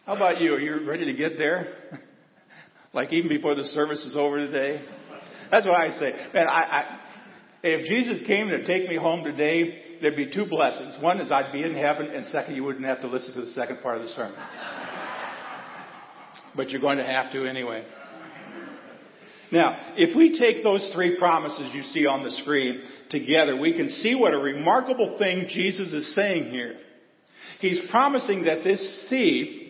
How 0.06 0.18
about 0.18 0.42
you? 0.42 0.54
Are 0.54 0.60
you 0.60 0.86
ready 0.86 1.06
to 1.06 1.14
get 1.14 1.38
there? 1.38 1.76
like 2.94 3.14
even 3.14 3.30
before 3.30 3.56
the 3.56 3.64
service 3.64 4.06
is 4.06 4.18
over 4.18 4.46
today? 4.46 4.84
That's 5.50 5.66
what 5.66 5.80
I 5.80 5.92
say. 5.92 6.12
Man, 6.34 6.46
I, 6.50 6.62
I, 6.62 7.00
if 7.64 7.88
Jesus 7.88 8.28
came 8.28 8.50
to 8.50 8.68
take 8.68 8.90
me 8.90 8.98
home 8.98 9.24
today, 9.24 10.00
there'd 10.02 10.18
be 10.18 10.30
two 10.30 10.46
blessings. 10.46 11.02
One 11.02 11.22
is 11.22 11.32
I'd 11.32 11.54
be 11.54 11.64
in 11.64 11.74
heaven, 11.74 12.08
and 12.08 12.26
second, 12.26 12.56
you 12.56 12.66
wouldn't 12.66 12.84
have 12.84 13.00
to 13.00 13.08
listen 13.08 13.34
to 13.36 13.46
the 13.46 13.52
second 13.52 13.82
part 13.82 14.00
of 14.00 14.04
the 14.04 14.10
sermon. 14.10 14.38
but 16.58 16.70
you're 16.70 16.82
going 16.82 16.98
to 16.98 17.06
have 17.06 17.32
to 17.32 17.46
anyway. 17.46 17.86
Now, 19.54 19.94
if 19.96 20.18
we 20.18 20.38
take 20.38 20.66
those 20.66 20.92
three 20.94 21.18
promises 21.18 21.72
you 21.74 21.84
see 21.84 22.08
on 22.08 22.26
the 22.26 22.32
screen 22.32 22.82
together, 23.10 23.58
we 23.58 23.72
can 23.72 23.88
see 23.88 24.16
what 24.16 24.34
a 24.34 24.38
remarkable 24.38 25.18
thing 25.18 25.46
Jesus 25.48 25.94
is 25.94 26.14
saying 26.14 26.52
here. 26.52 26.76
He's 27.62 27.80
promising 27.90 28.44
that 28.44 28.66
this 28.66 29.06
thief 29.10 29.63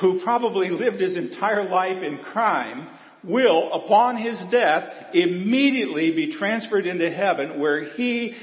who 0.00 0.20
probably 0.22 0.70
lived 0.70 1.00
his 1.00 1.16
entire 1.16 1.68
life 1.68 2.02
in 2.02 2.18
crime, 2.18 2.88
will, 3.24 3.72
upon 3.72 4.16
his 4.16 4.40
death, 4.50 4.84
immediately 5.14 6.14
be 6.14 6.36
transferred 6.36 6.86
into 6.86 7.10
heaven 7.10 7.60
where 7.60 7.92
he 7.94 8.34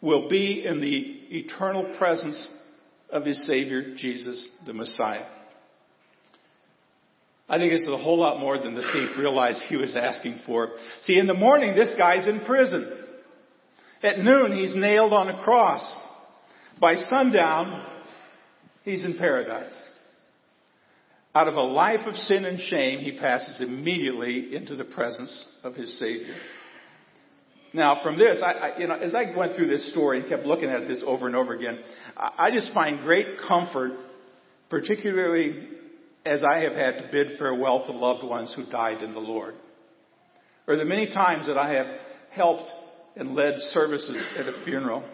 will 0.00 0.28
be 0.28 0.64
in 0.64 0.80
the 0.80 1.36
eternal 1.36 1.94
presence 1.98 2.48
of 3.10 3.24
his 3.24 3.46
Savior, 3.46 3.94
Jesus, 3.96 4.48
the 4.66 4.72
Messiah. 4.72 5.26
I 7.48 7.56
think 7.56 7.72
it's 7.72 7.88
a 7.88 7.96
whole 7.96 8.18
lot 8.18 8.40
more 8.40 8.58
than 8.58 8.74
the 8.74 8.82
thief 8.82 9.16
realized 9.18 9.62
he 9.68 9.76
was 9.76 9.96
asking 9.96 10.40
for. 10.44 10.70
See, 11.02 11.18
in 11.18 11.26
the 11.26 11.34
morning, 11.34 11.74
this 11.74 11.94
guy's 11.96 12.26
in 12.26 12.44
prison. 12.44 13.06
At 14.02 14.18
noon, 14.18 14.54
he's 14.54 14.76
nailed 14.76 15.12
on 15.14 15.28
a 15.28 15.42
cross. 15.42 15.96
By 16.78 16.96
sundown, 17.08 17.84
he's 18.84 19.04
in 19.04 19.16
paradise. 19.16 19.74
Out 21.38 21.46
of 21.46 21.54
a 21.54 21.62
life 21.62 22.04
of 22.04 22.16
sin 22.16 22.44
and 22.46 22.58
shame, 22.58 22.98
he 22.98 23.16
passes 23.16 23.60
immediately 23.60 24.56
into 24.56 24.74
the 24.74 24.82
presence 24.82 25.46
of 25.62 25.76
his 25.76 25.96
Savior. 25.96 26.34
Now, 27.72 28.02
from 28.02 28.18
this, 28.18 28.42
I, 28.44 28.50
I, 28.50 28.78
you 28.78 28.88
know, 28.88 28.96
as 28.96 29.14
I 29.14 29.36
went 29.36 29.54
through 29.54 29.68
this 29.68 29.88
story 29.92 30.18
and 30.18 30.28
kept 30.28 30.46
looking 30.46 30.68
at 30.68 30.88
this 30.88 31.04
over 31.06 31.28
and 31.28 31.36
over 31.36 31.54
again, 31.54 31.78
I, 32.16 32.32
I 32.38 32.50
just 32.50 32.74
find 32.74 33.02
great 33.02 33.38
comfort, 33.46 33.92
particularly 34.68 35.68
as 36.26 36.42
I 36.42 36.62
have 36.62 36.72
had 36.72 37.02
to 37.02 37.08
bid 37.12 37.38
farewell 37.38 37.86
to 37.86 37.92
loved 37.92 38.24
ones 38.24 38.52
who 38.56 38.68
died 38.68 39.00
in 39.04 39.14
the 39.14 39.20
Lord. 39.20 39.54
Or 40.66 40.74
the 40.74 40.84
many 40.84 41.06
times 41.06 41.46
that 41.46 41.56
I 41.56 41.72
have 41.74 41.86
helped 42.32 42.68
and 43.14 43.36
led 43.36 43.60
services 43.70 44.26
at 44.36 44.48
a 44.48 44.64
funeral. 44.64 45.08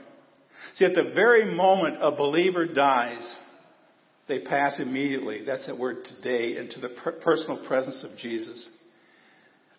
See, 0.76 0.87
at 0.87 0.95
the 0.95 1.12
very 1.14 1.54
moment 1.54 1.99
a 2.00 2.12
believer 2.12 2.64
dies, 2.64 3.37
they 4.26 4.40
pass 4.40 4.81
immediately, 4.81 5.43
that's 5.45 5.66
that 5.66 5.78
word 5.78 6.04
today, 6.04 6.57
into 6.57 6.81
the 6.81 6.88
per- 6.88 7.12
personal 7.12 7.66
presence 7.66 8.04
of 8.04 8.16
Jesus. 8.16 8.69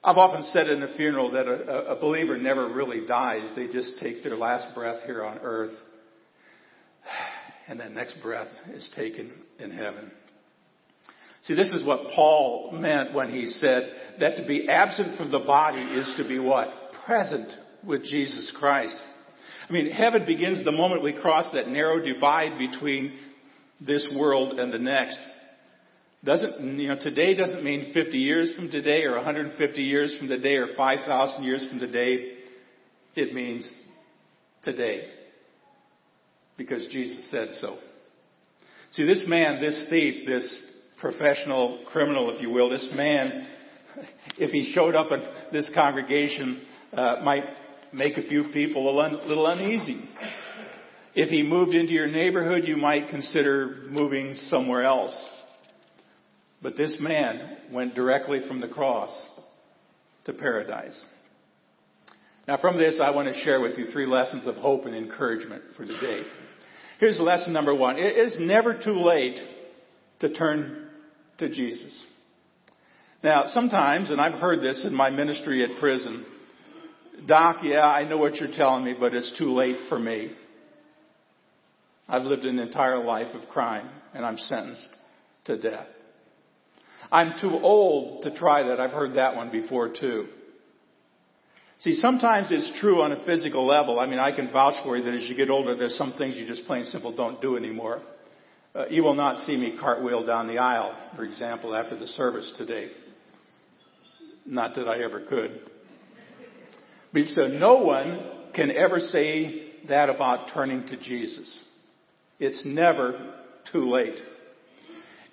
I've 0.03 0.17
often 0.17 0.43
said 0.43 0.67
in 0.67 0.83
a 0.83 0.95
funeral 0.95 1.31
that 1.31 1.47
a, 1.47 1.93
a 1.93 1.99
believer 1.99 2.37
never 2.37 2.71
really 2.71 3.07
dies. 3.07 3.51
They 3.55 3.67
just 3.67 3.99
take 3.99 4.23
their 4.23 4.35
last 4.35 4.75
breath 4.75 5.03
here 5.05 5.23
on 5.23 5.39
earth. 5.39 5.73
And 7.67 7.79
that 7.79 7.93
next 7.93 8.21
breath 8.21 8.45
is 8.75 8.87
taken 8.95 9.33
in 9.57 9.71
heaven. 9.71 10.11
See, 11.41 11.55
this 11.55 11.73
is 11.73 11.83
what 11.83 12.11
Paul 12.15 12.69
meant 12.73 13.15
when 13.15 13.31
he 13.31 13.47
said 13.47 13.91
that 14.19 14.37
to 14.37 14.45
be 14.45 14.69
absent 14.69 15.17
from 15.17 15.31
the 15.31 15.39
body 15.39 15.81
is 15.81 16.13
to 16.17 16.27
be 16.27 16.37
what? 16.37 16.69
Present 17.07 17.51
with 17.83 18.03
Jesus 18.03 18.55
Christ. 18.59 18.95
I 19.67 19.73
mean, 19.73 19.89
heaven 19.89 20.27
begins 20.27 20.63
the 20.63 20.71
moment 20.71 21.01
we 21.01 21.13
cross 21.13 21.51
that 21.53 21.67
narrow 21.67 21.99
divide 21.99 22.59
between 22.59 23.17
this 23.79 24.07
world 24.15 24.59
and 24.59 24.71
the 24.71 24.79
next. 24.79 25.19
Doesn't, 26.23 26.79
you 26.79 26.87
know, 26.87 26.97
today 26.99 27.35
doesn't 27.35 27.63
mean 27.63 27.91
50 27.93 28.17
years 28.17 28.53
from 28.55 28.71
today 28.71 29.03
or 29.03 29.15
150 29.15 29.81
years 29.81 30.15
from 30.17 30.27
today 30.27 30.55
or 30.55 30.69
5,000 30.75 31.43
years 31.43 31.67
from 31.69 31.79
today. 31.79 32.37
It 33.15 33.33
means 33.33 33.71
today. 34.63 35.09
Because 36.57 36.87
Jesus 36.91 37.29
said 37.29 37.49
so. 37.59 37.77
See, 38.93 39.05
this 39.05 39.25
man, 39.27 39.61
this 39.61 39.87
thief, 39.89 40.25
this 40.25 40.57
professional 40.99 41.83
criminal, 41.91 42.33
if 42.33 42.41
you 42.41 42.49
will, 42.49 42.69
this 42.69 42.89
man, 42.95 43.47
if 44.37 44.51
he 44.51 44.71
showed 44.73 44.95
up 44.95 45.11
at 45.11 45.51
this 45.51 45.69
congregation, 45.75 46.65
uh, 46.93 47.17
might 47.23 47.43
make 47.93 48.17
a 48.17 48.27
few 48.27 48.45
people 48.51 48.89
a 48.89 49.25
little 49.27 49.47
uneasy. 49.47 50.09
If 51.15 51.29
he 51.29 51.43
moved 51.43 51.73
into 51.73 51.93
your 51.93 52.07
neighborhood, 52.07 52.65
you 52.65 52.75
might 52.75 53.07
consider 53.07 53.83
moving 53.89 54.35
somewhere 54.35 54.83
else. 54.83 55.17
But 56.61 56.75
this 56.75 56.97
man 56.99 57.57
went 57.71 57.95
directly 57.95 58.41
from 58.47 58.59
the 58.59 58.67
cross 58.67 59.11
to 60.25 60.33
paradise. 60.33 61.01
Now 62.49 62.57
from 62.57 62.77
this, 62.77 62.99
I 63.01 63.11
want 63.11 63.33
to 63.33 63.39
share 63.41 63.61
with 63.61 63.77
you 63.77 63.85
three 63.85 64.05
lessons 64.05 64.45
of 64.45 64.55
hope 64.55 64.85
and 64.85 64.93
encouragement 64.93 65.63
for 65.77 65.85
today. 65.85 66.23
Here's 66.99 67.19
lesson 67.19 67.53
number 67.53 67.73
one. 67.73 67.97
It 67.97 68.17
is 68.17 68.37
never 68.39 68.77
too 68.77 68.99
late 68.99 69.39
to 70.19 70.33
turn 70.33 70.89
to 71.37 71.47
Jesus. 71.47 72.05
Now, 73.23 73.45
sometimes, 73.47 74.11
and 74.11 74.19
I've 74.19 74.39
heard 74.39 74.61
this 74.61 74.85
in 74.85 74.93
my 74.93 75.09
ministry 75.09 75.63
at 75.63 75.79
prison, 75.79 76.25
Doc, 77.25 77.57
yeah, 77.63 77.87
I 77.87 78.07
know 78.07 78.17
what 78.17 78.35
you're 78.35 78.51
telling 78.53 78.83
me, 78.83 78.95
but 78.99 79.13
it's 79.13 79.33
too 79.37 79.53
late 79.53 79.77
for 79.87 79.97
me. 79.97 80.31
I've 82.07 82.23
lived 82.23 82.45
an 82.45 82.59
entire 82.59 83.03
life 83.03 83.33
of 83.33 83.49
crime 83.49 83.89
and 84.13 84.25
I'm 84.25 84.37
sentenced 84.37 84.89
to 85.45 85.57
death. 85.57 85.87
I'm 87.11 87.39
too 87.39 87.51
old 87.51 88.23
to 88.23 88.35
try 88.35 88.63
that. 88.63 88.79
I've 88.79 88.91
heard 88.91 89.15
that 89.15 89.35
one 89.35 89.51
before 89.51 89.89
too. 89.89 90.27
See, 91.79 91.95
sometimes 91.95 92.47
it's 92.51 92.79
true 92.79 93.01
on 93.01 93.11
a 93.11 93.25
physical 93.25 93.65
level. 93.65 93.99
I 93.99 94.05
mean, 94.07 94.19
I 94.19 94.35
can 94.35 94.51
vouch 94.51 94.75
for 94.83 94.97
you 94.97 95.03
that 95.03 95.13
as 95.13 95.23
you 95.29 95.35
get 95.35 95.49
older, 95.49 95.75
there's 95.75 95.97
some 95.97 96.13
things 96.17 96.37
you 96.37 96.47
just 96.47 96.65
plain 96.65 96.85
simple 96.85 97.15
don't 97.15 97.41
do 97.41 97.57
anymore. 97.57 98.01
Uh, 98.73 98.87
you 98.87 99.03
will 99.03 99.13
not 99.13 99.45
see 99.45 99.55
me 99.55 99.77
cartwheel 99.79 100.25
down 100.25 100.47
the 100.47 100.57
aisle, 100.57 100.95
for 101.15 101.23
example, 101.23 101.75
after 101.75 101.97
the 101.97 102.07
service 102.07 102.53
today. 102.57 102.91
Not 104.45 104.75
that 104.75 104.87
I 104.87 105.03
ever 105.03 105.25
could. 105.25 105.61
But 107.13 107.23
so 107.33 107.43
no 107.43 107.77
one 107.77 108.51
can 108.53 108.71
ever 108.71 108.99
say 108.99 109.71
that 109.87 110.09
about 110.09 110.49
turning 110.53 110.87
to 110.87 110.97
Jesus. 110.97 111.63
It's 112.39 112.63
never 112.65 113.33
too 113.71 113.89
late. 113.89 114.19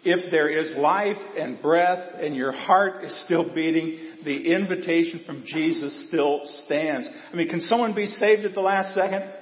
If 0.05 0.31
there 0.33 0.49
is 0.49 0.73
life 0.77 1.19
and 1.39 1.63
breath 1.63 2.15
and 2.21 2.35
your 2.35 2.53
heart 2.53 3.05
is 3.05 3.25
still 3.25 3.55
beating, 3.55 3.99
the 4.25 4.53
invitation 4.53 5.23
from 5.25 5.45
Jesus 5.47 6.09
still 6.09 6.41
stands. 6.65 7.09
I 7.33 7.37
mean, 7.37 7.49
can 7.49 7.61
someone 7.61 7.95
be 7.95 8.07
saved 8.07 8.45
at 8.45 8.55
the 8.55 8.61
last 8.61 8.95
second? 8.95 9.33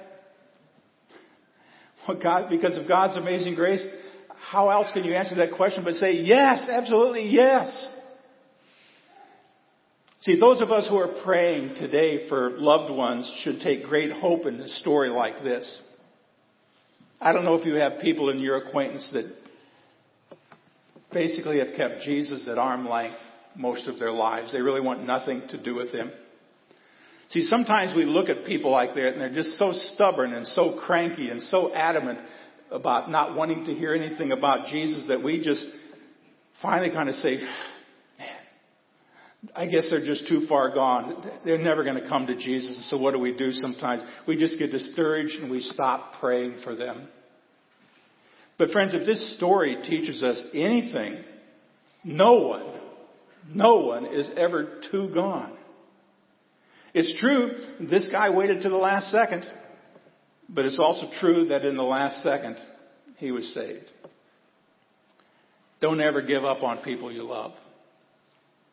Well, 2.07 2.19
God, 2.21 2.49
because 2.49 2.77
of 2.77 2.87
God's 2.87 3.17
amazing 3.17 3.55
grace, 3.55 3.85
how 4.49 4.69
else 4.69 4.91
can 4.93 5.03
you 5.03 5.13
answer 5.13 5.35
that 5.35 5.53
question 5.53 5.83
but 5.83 5.95
say, 5.95 6.13
yes, 6.13 6.67
absolutely 6.69 7.27
yes. 7.29 7.87
See, 10.21 10.39
those 10.39 10.61
of 10.61 10.71
us 10.71 10.87
who 10.87 10.97
are 10.97 11.21
praying 11.23 11.75
today 11.75 12.27
for 12.29 12.51
loved 12.59 12.93
ones 12.93 13.31
should 13.43 13.61
take 13.61 13.83
great 13.83 14.11
hope 14.11 14.45
in 14.45 14.59
a 14.59 14.67
story 14.67 15.09
like 15.09 15.43
this. 15.43 15.81
I 17.23 17.33
don't 17.33 17.45
know 17.45 17.53
if 17.53 17.65
you 17.65 17.75
have 17.75 18.01
people 18.01 18.31
in 18.31 18.39
your 18.39 18.57
acquaintance 18.57 19.07
that 19.13 19.31
basically 21.13 21.59
have 21.59 21.75
kept 21.77 22.01
Jesus 22.01 22.47
at 22.47 22.57
arm 22.57 22.89
length 22.89 23.19
most 23.55 23.87
of 23.87 23.99
their 23.99 24.11
lives. 24.11 24.51
They 24.51 24.61
really 24.61 24.81
want 24.81 25.05
nothing 25.05 25.43
to 25.49 25.61
do 25.61 25.75
with 25.75 25.91
him. 25.91 26.11
See, 27.29 27.43
sometimes 27.45 27.95
we 27.95 28.05
look 28.05 28.27
at 28.27 28.45
people 28.45 28.71
like 28.71 28.95
that 28.95 29.09
and 29.09 29.21
they're 29.21 29.31
just 29.31 29.57
so 29.57 29.71
stubborn 29.71 30.33
and 30.33 30.47
so 30.47 30.79
cranky 30.83 31.29
and 31.29 31.43
so 31.43 31.71
adamant 31.73 32.19
about 32.71 33.11
not 33.11 33.37
wanting 33.37 33.65
to 33.65 33.73
hear 33.73 33.93
anything 33.93 34.31
about 34.31 34.67
Jesus 34.67 35.07
that 35.07 35.23
we 35.23 35.43
just 35.43 35.65
finally 36.61 36.89
kind 36.89 37.07
of 37.07 37.15
say, 37.15 37.37
I 39.55 39.65
guess 39.65 39.87
they're 39.89 40.05
just 40.05 40.27
too 40.27 40.45
far 40.47 40.73
gone. 40.73 41.23
They're 41.43 41.57
never 41.57 41.83
going 41.83 42.01
to 42.01 42.07
come 42.07 42.27
to 42.27 42.35
Jesus. 42.35 42.89
So 42.89 42.97
what 42.97 43.13
do 43.13 43.19
we 43.19 43.35
do 43.35 43.51
sometimes? 43.51 44.03
We 44.27 44.37
just 44.37 44.59
get 44.59 44.71
discouraged 44.71 45.35
and 45.41 45.49
we 45.49 45.61
stop 45.61 46.19
praying 46.19 46.61
for 46.63 46.75
them. 46.75 47.07
But 48.59 48.69
friends, 48.69 48.93
if 48.93 49.05
this 49.05 49.35
story 49.37 49.77
teaches 49.83 50.21
us 50.21 50.39
anything, 50.53 51.23
no 52.03 52.33
one, 52.33 52.79
no 53.49 53.77
one 53.77 54.05
is 54.05 54.29
ever 54.37 54.81
too 54.91 55.11
gone. 55.11 55.57
It's 56.93 57.19
true, 57.19 57.51
this 57.79 58.07
guy 58.11 58.29
waited 58.29 58.61
to 58.61 58.69
the 58.69 58.75
last 58.75 59.11
second, 59.11 59.45
but 60.49 60.65
it's 60.65 60.77
also 60.77 61.07
true 61.19 61.47
that 61.47 61.65
in 61.65 61.77
the 61.77 61.83
last 61.83 62.21
second, 62.21 62.57
he 63.17 63.31
was 63.31 63.51
saved. 63.53 63.85
Don't 65.79 66.01
ever 66.01 66.21
give 66.21 66.43
up 66.43 66.61
on 66.61 66.79
people 66.79 67.11
you 67.11 67.23
love. 67.23 67.53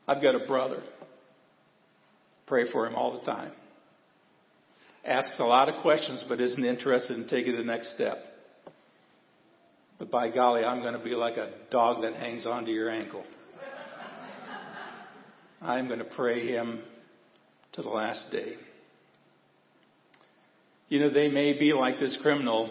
I've 0.08 0.22
got 0.22 0.34
a 0.34 0.46
brother. 0.46 0.82
Pray 2.46 2.64
for 2.72 2.86
him 2.86 2.94
all 2.94 3.18
the 3.18 3.26
time. 3.26 3.52
Asks 5.04 5.38
a 5.38 5.44
lot 5.44 5.68
of 5.68 5.82
questions, 5.82 6.24
but 6.28 6.40
isn't 6.40 6.64
interested 6.64 7.16
in 7.16 7.28
taking 7.28 7.54
the 7.54 7.62
next 7.62 7.94
step. 7.94 8.16
But 9.98 10.10
by 10.10 10.30
golly, 10.30 10.64
I'm 10.64 10.80
going 10.80 10.94
to 10.94 11.04
be 11.04 11.10
like 11.10 11.36
a 11.36 11.50
dog 11.70 12.02
that 12.02 12.14
hangs 12.14 12.46
onto 12.46 12.70
your 12.70 12.88
ankle. 12.88 13.22
I'm 15.60 15.88
going 15.88 15.98
to 15.98 16.06
pray 16.16 16.46
him 16.46 16.80
to 17.74 17.82
the 17.82 17.88
last 17.88 18.30
day. 18.30 18.54
You 20.88 21.00
know, 21.00 21.10
they 21.10 21.28
may 21.28 21.58
be 21.58 21.74
like 21.74 21.98
this 21.98 22.16
criminal, 22.22 22.70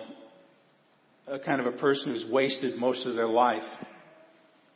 a 1.27 1.37
kind 1.37 1.61
of 1.61 1.67
a 1.67 1.77
person 1.77 2.13
who's 2.13 2.25
wasted 2.31 2.79
most 2.79 3.05
of 3.05 3.15
their 3.15 3.27
life 3.27 3.61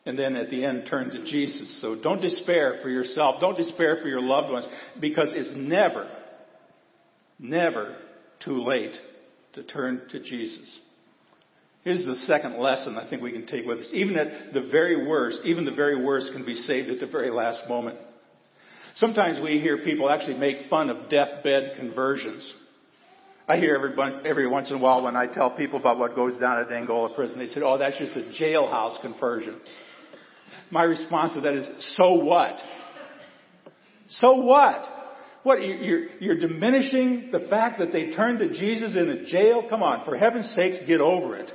and 0.05 0.17
then 0.17 0.35
at 0.35 0.49
the 0.49 0.65
end 0.65 0.87
turn 0.89 1.09
to 1.09 1.23
Jesus. 1.25 1.79
So 1.81 1.95
don't 2.01 2.21
despair 2.21 2.79
for 2.81 2.89
yourself. 2.89 3.39
Don't 3.39 3.57
despair 3.57 3.99
for 4.01 4.07
your 4.07 4.21
loved 4.21 4.51
ones 4.51 4.67
because 4.99 5.31
it's 5.35 5.53
never, 5.55 6.09
never 7.37 7.97
too 8.43 8.63
late 8.63 8.95
to 9.53 9.63
turn 9.63 10.01
to 10.09 10.19
Jesus. 10.19 10.79
Here's 11.83 12.05
the 12.05 12.15
second 12.15 12.59
lesson 12.59 12.95
I 12.95 13.09
think 13.09 13.23
we 13.23 13.31
can 13.31 13.47
take 13.47 13.65
with 13.65 13.79
us. 13.79 13.89
Even 13.93 14.15
at 14.17 14.53
the 14.53 14.69
very 14.71 15.07
worst, 15.07 15.39
even 15.45 15.65
the 15.65 15.73
very 15.73 16.03
worst 16.03 16.31
can 16.33 16.45
be 16.45 16.55
saved 16.55 16.89
at 16.89 16.99
the 16.99 17.07
very 17.07 17.31
last 17.31 17.67
moment. 17.67 17.97
Sometimes 18.95 19.39
we 19.41 19.59
hear 19.59 19.83
people 19.83 20.09
actually 20.09 20.37
make 20.37 20.69
fun 20.69 20.89
of 20.89 21.09
deathbed 21.09 21.77
conversions. 21.77 22.53
I 23.47 23.57
hear 23.57 23.75
every, 23.75 24.29
every 24.29 24.47
once 24.47 24.69
in 24.69 24.77
a 24.77 24.79
while 24.79 25.03
when 25.03 25.15
I 25.15 25.33
tell 25.33 25.55
people 25.55 25.79
about 25.79 25.97
what 25.97 26.15
goes 26.15 26.39
down 26.39 26.59
at 26.59 26.71
Angola 26.71 27.13
prison, 27.15 27.39
they 27.39 27.47
say, 27.47 27.61
oh, 27.63 27.77
that's 27.77 27.97
just 27.97 28.15
a 28.15 28.31
jailhouse 28.41 29.01
conversion. 29.01 29.59
My 30.71 30.83
response 30.83 31.33
to 31.33 31.41
that 31.41 31.53
is, 31.53 31.95
so 31.97 32.13
what? 32.13 32.55
So 34.07 34.35
what? 34.35 34.81
What, 35.43 35.61
you're, 35.61 36.07
you're 36.19 36.39
diminishing 36.39 37.29
the 37.31 37.47
fact 37.49 37.79
that 37.79 37.91
they 37.91 38.11
turned 38.11 38.39
to 38.39 38.49
Jesus 38.49 38.95
in 38.95 39.09
a 39.09 39.25
jail? 39.25 39.65
Come 39.69 39.83
on, 39.83 40.05
for 40.05 40.15
heaven's 40.15 40.49
sakes, 40.55 40.77
get 40.87 41.01
over 41.01 41.35
it. 41.35 41.51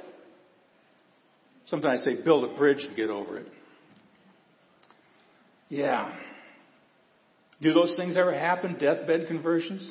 Sometimes 1.66 2.02
I 2.02 2.04
say 2.04 2.22
build 2.22 2.50
a 2.50 2.56
bridge 2.56 2.84
and 2.86 2.96
get 2.96 3.10
over 3.10 3.38
it. 3.38 3.46
Yeah. 5.68 6.12
Do 7.60 7.72
those 7.72 7.94
things 7.96 8.16
ever 8.16 8.34
happen, 8.34 8.76
deathbed 8.78 9.28
conversions? 9.28 9.90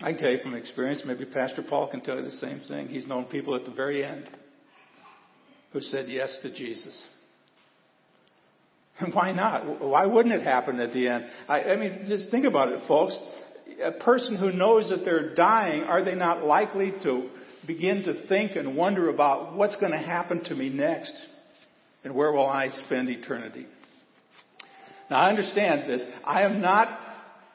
I 0.00 0.12
can 0.12 0.18
tell 0.18 0.30
you 0.30 0.38
from 0.42 0.54
experience, 0.54 1.02
maybe 1.04 1.26
Pastor 1.26 1.62
Paul 1.68 1.90
can 1.90 2.00
tell 2.00 2.16
you 2.16 2.24
the 2.24 2.30
same 2.30 2.60
thing. 2.66 2.88
He's 2.88 3.06
known 3.06 3.24
people 3.24 3.54
at 3.54 3.64
the 3.64 3.72
very 3.72 4.04
end 4.04 4.28
who 5.72 5.80
said 5.80 6.06
yes 6.08 6.36
to 6.42 6.52
Jesus. 6.54 7.06
And 8.98 9.14
why 9.14 9.32
not? 9.32 9.80
Why 9.80 10.06
wouldn't 10.06 10.34
it 10.34 10.42
happen 10.42 10.80
at 10.80 10.92
the 10.92 11.08
end? 11.08 11.24
I, 11.48 11.62
I 11.62 11.76
mean, 11.76 12.04
just 12.08 12.30
think 12.30 12.46
about 12.46 12.68
it, 12.68 12.82
folks. 12.86 13.16
A 13.82 13.92
person 13.92 14.36
who 14.36 14.52
knows 14.52 14.90
that 14.90 15.04
they're 15.04 15.34
dying, 15.34 15.82
are 15.84 16.04
they 16.04 16.14
not 16.14 16.44
likely 16.44 16.92
to 17.02 17.30
begin 17.66 18.02
to 18.04 18.26
think 18.26 18.56
and 18.56 18.76
wonder 18.76 19.08
about 19.08 19.56
what's 19.56 19.76
going 19.76 19.92
to 19.92 19.98
happen 19.98 20.44
to 20.44 20.54
me 20.54 20.68
next? 20.68 21.14
And 22.04 22.14
where 22.14 22.32
will 22.32 22.48
I 22.48 22.68
spend 22.86 23.08
eternity? 23.08 23.66
Now 25.10 25.18
I 25.20 25.28
understand 25.28 25.88
this. 25.88 26.04
I 26.24 26.42
am 26.42 26.60
not, 26.60 26.88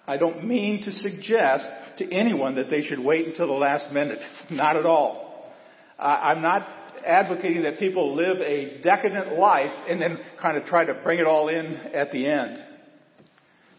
I 0.08 0.17
don't 0.17 0.45
mean 0.45 0.84
to 0.84 0.91
suggest 0.91 1.65
to 1.97 2.13
anyone 2.13 2.56
that 2.56 2.69
they 2.69 2.82
should 2.82 2.99
wait 2.99 3.28
until 3.28 3.47
the 3.47 3.54
last 3.54 3.91
minute. 3.93 4.19
Not 4.51 4.75
at 4.75 4.86
all. 4.86 5.54
I'm 5.97 6.41
not 6.41 6.67
advocating 7.05 7.63
that 7.63 7.79
people 7.79 8.15
live 8.15 8.37
a 8.37 8.81
decadent 8.81 9.37
life 9.37 9.71
and 9.87 10.01
then 10.01 10.19
kind 10.41 10.57
of 10.57 10.65
try 10.65 10.85
to 10.85 11.01
bring 11.03 11.19
it 11.19 11.27
all 11.27 11.47
in 11.47 11.75
at 11.93 12.11
the 12.11 12.27
end. 12.27 12.61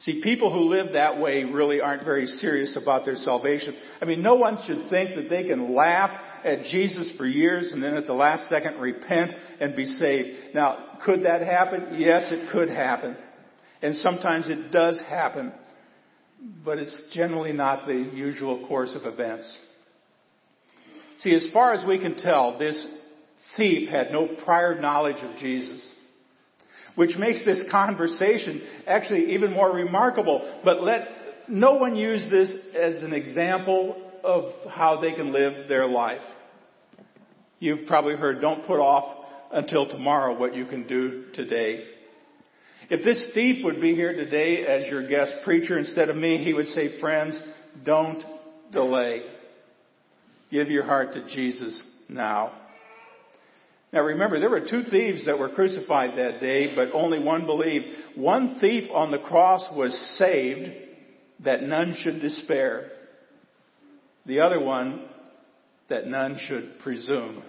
See, 0.01 0.21
people 0.23 0.53
who 0.53 0.69
live 0.69 0.93
that 0.93 1.21
way 1.21 1.45
really 1.45 1.81
aren't 1.81 2.05
very 2.05 2.27
serious 2.27 2.77
about 2.81 3.07
their 3.07 3.17
salvation. 3.17 3.75
I 4.01 4.05
mean, 4.05 4.23
no 4.23 4.35
one 4.35 4.59
should 4.67 4.91
think 4.91 5.17
that 5.17 5.31
they 5.31 5.45
can 5.45 5.75
laugh 5.75 6.11
at 6.45 6.65
Jesus 6.65 7.13
for 7.17 7.27
years 7.27 7.73
and 7.73 7.83
then 7.83 7.95
at 7.95 8.07
the 8.07 8.13
last 8.13 8.49
second 8.51 8.79
repent 8.79 9.33
and 9.59 9.75
be 9.75 9.87
saved. 9.87 10.55
Now, 10.55 10.99
could 11.05 11.25
that 11.25 11.41
happen? 11.41 11.99
Yes, 11.99 12.31
it 12.31 12.51
could 12.53 12.69
happen. 12.69 13.17
And 13.81 13.97
sometimes 13.97 14.49
it 14.51 14.71
does 14.71 15.01
happen. 15.09 15.53
But 16.63 16.79
it's 16.79 17.03
generally 17.15 17.53
not 17.53 17.87
the 17.87 17.95
usual 17.95 18.67
course 18.69 18.95
of 18.95 19.11
events. 19.11 19.51
See, 21.21 21.35
as 21.35 21.49
far 21.53 21.73
as 21.73 21.87
we 21.87 21.99
can 21.99 22.17
tell, 22.17 22.59
this 22.59 22.87
thief 23.57 23.89
had 23.89 24.11
no 24.11 24.29
prior 24.45 24.81
knowledge 24.81 25.23
of 25.23 25.39
Jesus. 25.39 25.87
Which 26.95 27.17
makes 27.19 27.45
this 27.45 27.63
conversation 27.71 28.63
actually 28.87 29.35
even 29.35 29.53
more 29.53 29.71
remarkable. 29.71 30.61
But 30.65 30.83
let 30.83 31.09
no 31.49 31.75
one 31.75 31.95
use 31.95 32.27
this 32.31 32.51
as 32.75 33.03
an 33.03 33.13
example 33.13 34.03
of 34.25 34.71
how 34.71 35.01
they 35.01 35.13
can 35.13 35.33
live 35.33 35.69
their 35.69 35.87
life. 35.87 36.23
You've 37.59 37.87
probably 37.87 38.17
heard, 38.17 38.41
don't 38.41 38.67
put 38.67 38.81
off 38.81 39.25
until 39.53 39.89
tomorrow 39.89 40.39
what 40.39 40.55
you 40.55 40.67
can 40.67 40.87
do 40.87 41.27
today. 41.35 41.85
If 42.89 43.05
this 43.05 43.31
thief 43.35 43.65
would 43.65 43.81
be 43.81 43.95
here 43.95 44.13
today 44.13 44.67
as 44.67 44.87
your 44.87 45.09
guest 45.09 45.33
preacher 45.45 45.79
instead 45.79 46.09
of 46.09 46.17
me, 46.17 46.43
he 46.45 46.53
would 46.53 46.69
say, 46.69 47.01
friends, 47.01 47.41
don't 47.85 48.23
delay. 48.73 49.23
Give 50.51 50.69
your 50.71 50.85
heart 50.85 51.13
to 51.15 51.27
Jesus 51.29 51.83
now. 52.09 52.53
Now 53.97 54.03
remember, 54.03 54.39
there 54.39 54.51
were 54.51 54.61
two 54.61 54.83
thieves 54.91 55.25
that 55.25 55.39
were 55.39 55.49
crucified 55.49 56.19
that 56.19 56.39
day, 56.39 56.75
but 56.75 56.93
only 56.93 57.19
one 57.19 57.47
believed. 57.47 57.87
One 58.15 58.59
thief 58.61 58.91
on 58.93 59.11
the 59.11 59.19
cross 59.19 59.67
was 59.75 59.97
saved 60.19 60.71
that 61.43 61.63
none 61.63 61.97
should 61.99 62.21
despair. 62.21 62.91
The 64.27 64.41
other 64.41 64.63
one 64.63 65.09
that 65.89 66.07
none 66.07 66.39
should 66.47 66.79
presume. 66.81 67.43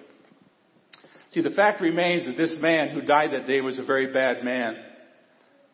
See, 1.32 1.42
the 1.42 1.50
fact 1.50 1.82
remains 1.82 2.26
that 2.28 2.38
this 2.38 2.56
man 2.62 2.92
who 2.92 3.02
died 3.02 3.32
that 3.34 3.46
day 3.46 3.60
was 3.60 3.78
a 3.78 3.84
very 3.84 4.14
bad 4.14 4.46
man. 4.46 4.82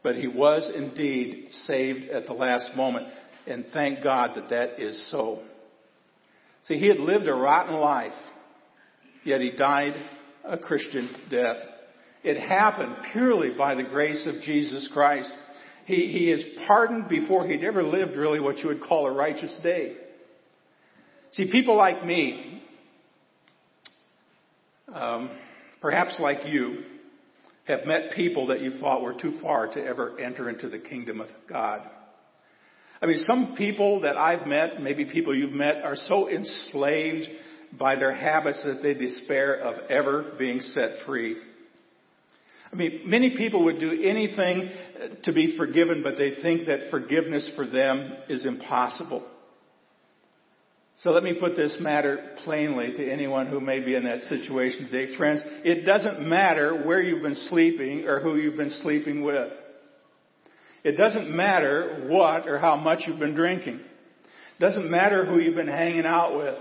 But 0.02 0.16
he 0.16 0.28
was 0.28 0.68
indeed 0.76 1.50
saved 1.66 2.10
at 2.10 2.26
the 2.26 2.34
last 2.34 2.76
moment. 2.76 3.10
And 3.46 3.66
thank 3.74 4.04
God 4.04 4.32
that 4.38 4.50
that 4.50 4.80
is 4.80 5.12
so. 5.12 5.44
See, 6.64 6.80
he 6.80 6.88
had 6.88 6.98
lived 6.98 7.28
a 7.28 7.34
rotten 7.36 7.76
life, 7.76 8.12
yet 9.24 9.40
he 9.40 9.52
died 9.52 9.94
a 10.44 10.58
Christian 10.58 11.10
death. 11.30 11.58
It 12.24 12.40
happened 12.40 12.96
purely 13.12 13.52
by 13.58 13.76
the 13.76 13.84
grace 13.84 14.28
of 14.28 14.42
Jesus 14.44 14.90
Christ. 14.94 15.32
He, 15.86 16.08
he 16.08 16.32
is 16.32 16.44
pardoned 16.68 17.10
before 17.10 17.48
he'd 17.48 17.64
ever 17.64 17.84
lived 17.84 18.16
really 18.16 18.40
what 18.40 18.58
you 18.60 18.68
would 18.68 18.82
call 18.82 19.06
a 19.06 19.12
righteous 19.12 19.58
day. 19.62 19.96
See, 21.34 21.52
people 21.52 21.76
like 21.76 22.06
me, 22.06 22.64
um, 24.94 25.32
perhaps 25.82 26.16
like 26.20 26.46
you, 26.46 26.84
have 27.66 27.86
met 27.86 28.12
people 28.16 28.48
that 28.48 28.62
you 28.62 28.72
thought 28.80 29.02
were 29.02 29.14
too 29.20 29.40
far 29.42 29.68
to 29.74 29.84
ever 29.84 30.20
enter 30.20 30.50
into 30.50 30.70
the 30.70 30.80
kingdom 30.80 31.22
of 31.22 31.30
God. 31.50 31.82
I 33.02 33.06
mean, 33.06 33.24
some 33.26 33.56
people 33.58 34.02
that 34.02 34.18
I've 34.18 34.48
met, 34.48 34.82
maybe 34.82 35.06
people 35.06 35.36
you've 35.36 35.52
met, 35.52 35.84
are 35.84 35.96
so 35.96 36.30
enslaved 36.30 37.28
by 37.78 37.96
their 37.96 38.14
habits 38.14 38.64
that 38.64 38.82
they 38.84 38.94
despair 38.94 39.56
of 39.56 39.90
ever 39.90 40.34
being 40.38 40.60
set 40.62 41.06
free. 41.06 41.38
I 42.72 42.76
mean, 42.76 43.02
many 43.06 43.38
people 43.38 43.66
would 43.66 43.80
do 43.80 43.92
anything 44.04 44.72
to 45.24 45.34
be 45.34 45.56
forgiven, 45.58 46.02
but 46.02 46.18
they 46.18 46.42
think 46.42 46.66
that 46.68 46.90
forgiveness 46.90 47.52
for 47.56 47.68
them 47.68 48.14
is 48.30 48.46
impossible. 48.46 49.28
So 50.98 51.12
let 51.12 51.24
me 51.24 51.36
put 51.40 51.56
this 51.56 51.78
matter 51.80 52.36
plainly 52.44 52.94
to 52.94 53.12
anyone 53.12 53.48
who 53.48 53.60
may 53.60 53.80
be 53.80 53.96
in 53.96 54.04
that 54.06 54.22
situation 54.22 54.90
today. 54.90 55.16
Friends, 55.18 55.42
it 55.64 55.86
doesn't 55.86 56.22
matter 56.22 56.84
where 56.86 57.02
you've 57.02 57.24
been 57.24 57.36
sleeping 57.50 58.06
or 58.08 58.20
who 58.20 58.38
you've 58.38 58.58
been 58.58 58.72
sleeping 58.82 59.24
with. 59.24 59.52
It 60.84 60.98
doesn't 60.98 61.30
matter 61.30 62.08
what 62.08 62.48
or 62.48 62.60
how 62.60 62.76
much 62.76 63.04
you've 63.08 63.20
been 63.20 63.36
drinking. 63.36 63.80
It 63.80 64.60
doesn't 64.60 64.90
matter 64.90 65.26
who 65.26 65.40
you've 65.40 65.56
been 65.56 65.68
hanging 65.68 66.06
out 66.06 66.38
with. 66.38 66.58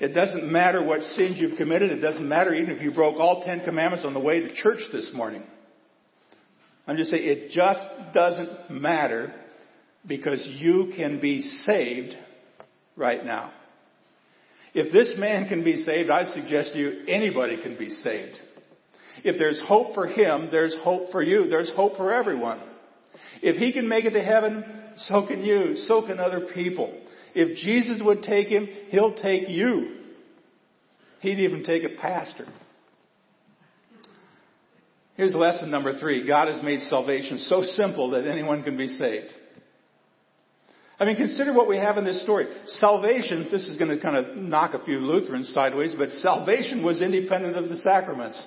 It 0.00 0.14
doesn't 0.14 0.50
matter 0.50 0.84
what 0.84 1.02
sins 1.02 1.36
you've 1.38 1.58
committed. 1.58 1.90
It 1.90 2.00
doesn't 2.00 2.26
matter 2.26 2.54
even 2.54 2.74
if 2.76 2.82
you 2.82 2.92
broke 2.92 3.16
all 3.16 3.42
Ten 3.42 3.64
Commandments 3.64 4.04
on 4.04 4.14
the 4.14 4.20
way 4.20 4.40
to 4.40 4.54
church 4.54 4.80
this 4.92 5.10
morning. 5.12 5.42
I'm 6.86 6.96
just 6.96 7.10
saying 7.10 7.26
it 7.26 7.50
just 7.50 7.80
doesn't 8.14 8.70
matter 8.70 9.32
because 10.06 10.44
you 10.58 10.92
can 10.96 11.20
be 11.20 11.40
saved 11.40 12.14
right 12.96 13.24
now. 13.24 13.52
If 14.74 14.92
this 14.92 15.14
man 15.18 15.48
can 15.48 15.64
be 15.64 15.76
saved, 15.76 16.10
I 16.10 16.32
suggest 16.32 16.72
to 16.72 16.78
you 16.78 17.04
anybody 17.08 17.60
can 17.60 17.76
be 17.76 17.88
saved. 17.88 18.38
If 19.24 19.36
there's 19.36 19.62
hope 19.66 19.94
for 19.94 20.06
him, 20.06 20.48
there's 20.50 20.76
hope 20.82 21.10
for 21.10 21.22
you. 21.22 21.48
There's 21.48 21.72
hope 21.74 21.96
for 21.96 22.14
everyone. 22.14 22.60
If 23.42 23.56
he 23.56 23.72
can 23.72 23.88
make 23.88 24.04
it 24.04 24.10
to 24.10 24.22
heaven, 24.22 24.64
so 24.98 25.26
can 25.26 25.42
you. 25.42 25.76
So 25.86 26.06
can 26.06 26.20
other 26.20 26.48
people. 26.54 26.96
If 27.34 27.56
Jesus 27.58 28.00
would 28.02 28.22
take 28.22 28.48
him, 28.48 28.68
he'll 28.88 29.14
take 29.14 29.48
you. 29.48 29.96
He'd 31.20 31.40
even 31.40 31.64
take 31.64 31.84
a 31.84 32.00
pastor. 32.00 32.46
Here's 35.16 35.34
lesson 35.34 35.70
number 35.70 35.98
three. 35.98 36.26
God 36.26 36.46
has 36.48 36.62
made 36.62 36.80
salvation 36.82 37.38
so 37.38 37.62
simple 37.62 38.10
that 38.10 38.26
anyone 38.26 38.62
can 38.62 38.76
be 38.76 38.86
saved. 38.86 39.26
I 41.00 41.04
mean, 41.04 41.16
consider 41.16 41.52
what 41.52 41.68
we 41.68 41.76
have 41.76 41.96
in 41.96 42.04
this 42.04 42.22
story. 42.22 42.46
Salvation, 42.66 43.48
this 43.50 43.68
is 43.68 43.76
going 43.76 43.96
to 43.96 44.02
kind 44.02 44.16
of 44.16 44.36
knock 44.36 44.74
a 44.74 44.84
few 44.84 44.98
Lutherans 44.98 45.48
sideways, 45.52 45.94
but 45.96 46.10
salvation 46.12 46.84
was 46.84 47.00
independent 47.00 47.56
of 47.56 47.68
the 47.68 47.76
sacraments. 47.76 48.44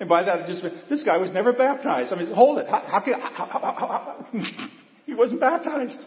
And 0.00 0.08
by 0.08 0.22
that, 0.24 0.46
just 0.46 0.62
this 0.90 1.02
guy 1.02 1.16
was 1.16 1.30
never 1.32 1.52
baptized. 1.52 2.12
I 2.12 2.16
mean, 2.16 2.32
hold 2.32 2.58
it. 2.58 2.66
How, 2.68 2.82
how, 2.86 4.26
how, 4.26 4.26
he 5.06 5.14
wasn't 5.14 5.40
baptized. 5.40 5.98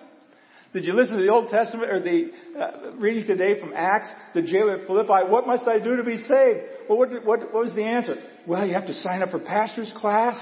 Did 0.71 0.85
you 0.85 0.93
listen 0.93 1.17
to 1.17 1.23
the 1.23 1.29
Old 1.29 1.49
Testament 1.49 1.89
or 1.89 1.99
the 1.99 2.31
uh, 2.55 2.95
reading 2.97 3.25
today 3.25 3.59
from 3.59 3.73
Acts? 3.75 4.13
The 4.35 4.43
jailer 4.43 4.77
at 4.77 4.85
Philippi. 4.85 5.27
What 5.27 5.47
must 5.47 5.67
I 5.67 5.79
do 5.79 5.95
to 5.97 6.03
be 6.03 6.17
saved? 6.17 6.59
Well, 6.87 6.99
what, 6.99 7.09
what, 7.25 7.39
what 7.53 7.63
was 7.63 7.73
the 7.73 7.83
answer? 7.83 8.15
Well, 8.47 8.67
you 8.67 8.75
have 8.75 8.85
to 8.85 8.93
sign 8.93 9.23
up 9.23 9.31
for 9.31 9.39
pastor's 9.39 9.91
class, 9.97 10.39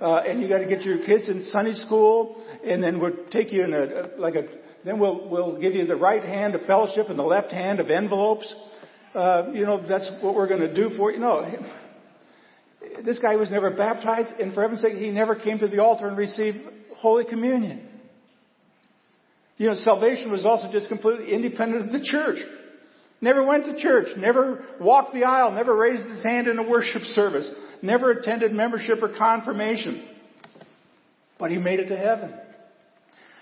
uh, 0.00 0.22
and 0.26 0.40
you 0.40 0.48
got 0.48 0.60
to 0.60 0.66
get 0.66 0.80
your 0.80 1.04
kids 1.04 1.28
in 1.28 1.44
Sunday 1.50 1.74
school, 1.74 2.42
and 2.64 2.82
then 2.82 3.00
we'll 3.00 3.26
take 3.30 3.52
you 3.52 3.64
in 3.64 3.74
a, 3.74 4.18
like 4.18 4.34
a. 4.34 4.44
Then 4.82 4.98
we'll 4.98 5.28
we'll 5.28 5.60
give 5.60 5.74
you 5.74 5.86
the 5.86 5.96
right 5.96 6.24
hand 6.24 6.54
of 6.54 6.62
fellowship 6.62 7.10
and 7.10 7.18
the 7.18 7.22
left 7.22 7.52
hand 7.52 7.80
of 7.80 7.90
envelopes. 7.90 8.54
Uh, 9.14 9.50
you 9.52 9.66
know 9.66 9.86
that's 9.86 10.10
what 10.22 10.34
we're 10.34 10.48
going 10.48 10.60
to 10.60 10.74
do 10.74 10.96
for 10.96 11.12
you. 11.12 11.18
No, 11.18 11.46
this 13.04 13.18
guy 13.18 13.36
was 13.36 13.50
never 13.50 13.70
baptized, 13.70 14.30
and 14.40 14.54
for 14.54 14.62
heaven's 14.62 14.80
sake, 14.80 14.94
he 14.94 15.10
never 15.10 15.34
came 15.34 15.58
to 15.58 15.68
the 15.68 15.82
altar 15.82 16.08
and 16.08 16.16
received 16.16 16.56
Holy 16.96 17.26
Communion. 17.26 17.89
You 19.60 19.66
know, 19.66 19.74
salvation 19.74 20.32
was 20.32 20.46
also 20.46 20.72
just 20.72 20.88
completely 20.88 21.34
independent 21.34 21.84
of 21.84 21.92
the 21.92 22.02
church. 22.02 22.38
Never 23.20 23.44
went 23.44 23.66
to 23.66 23.78
church, 23.78 24.06
never 24.16 24.64
walked 24.80 25.12
the 25.12 25.24
aisle, 25.24 25.52
never 25.52 25.76
raised 25.76 26.02
his 26.08 26.22
hand 26.22 26.46
in 26.46 26.58
a 26.58 26.66
worship 26.66 27.02
service, 27.02 27.46
never 27.82 28.10
attended 28.10 28.52
membership 28.52 29.02
or 29.02 29.14
confirmation. 29.18 30.08
But 31.38 31.50
he 31.50 31.58
made 31.58 31.78
it 31.78 31.88
to 31.88 31.96
heaven. 31.98 32.32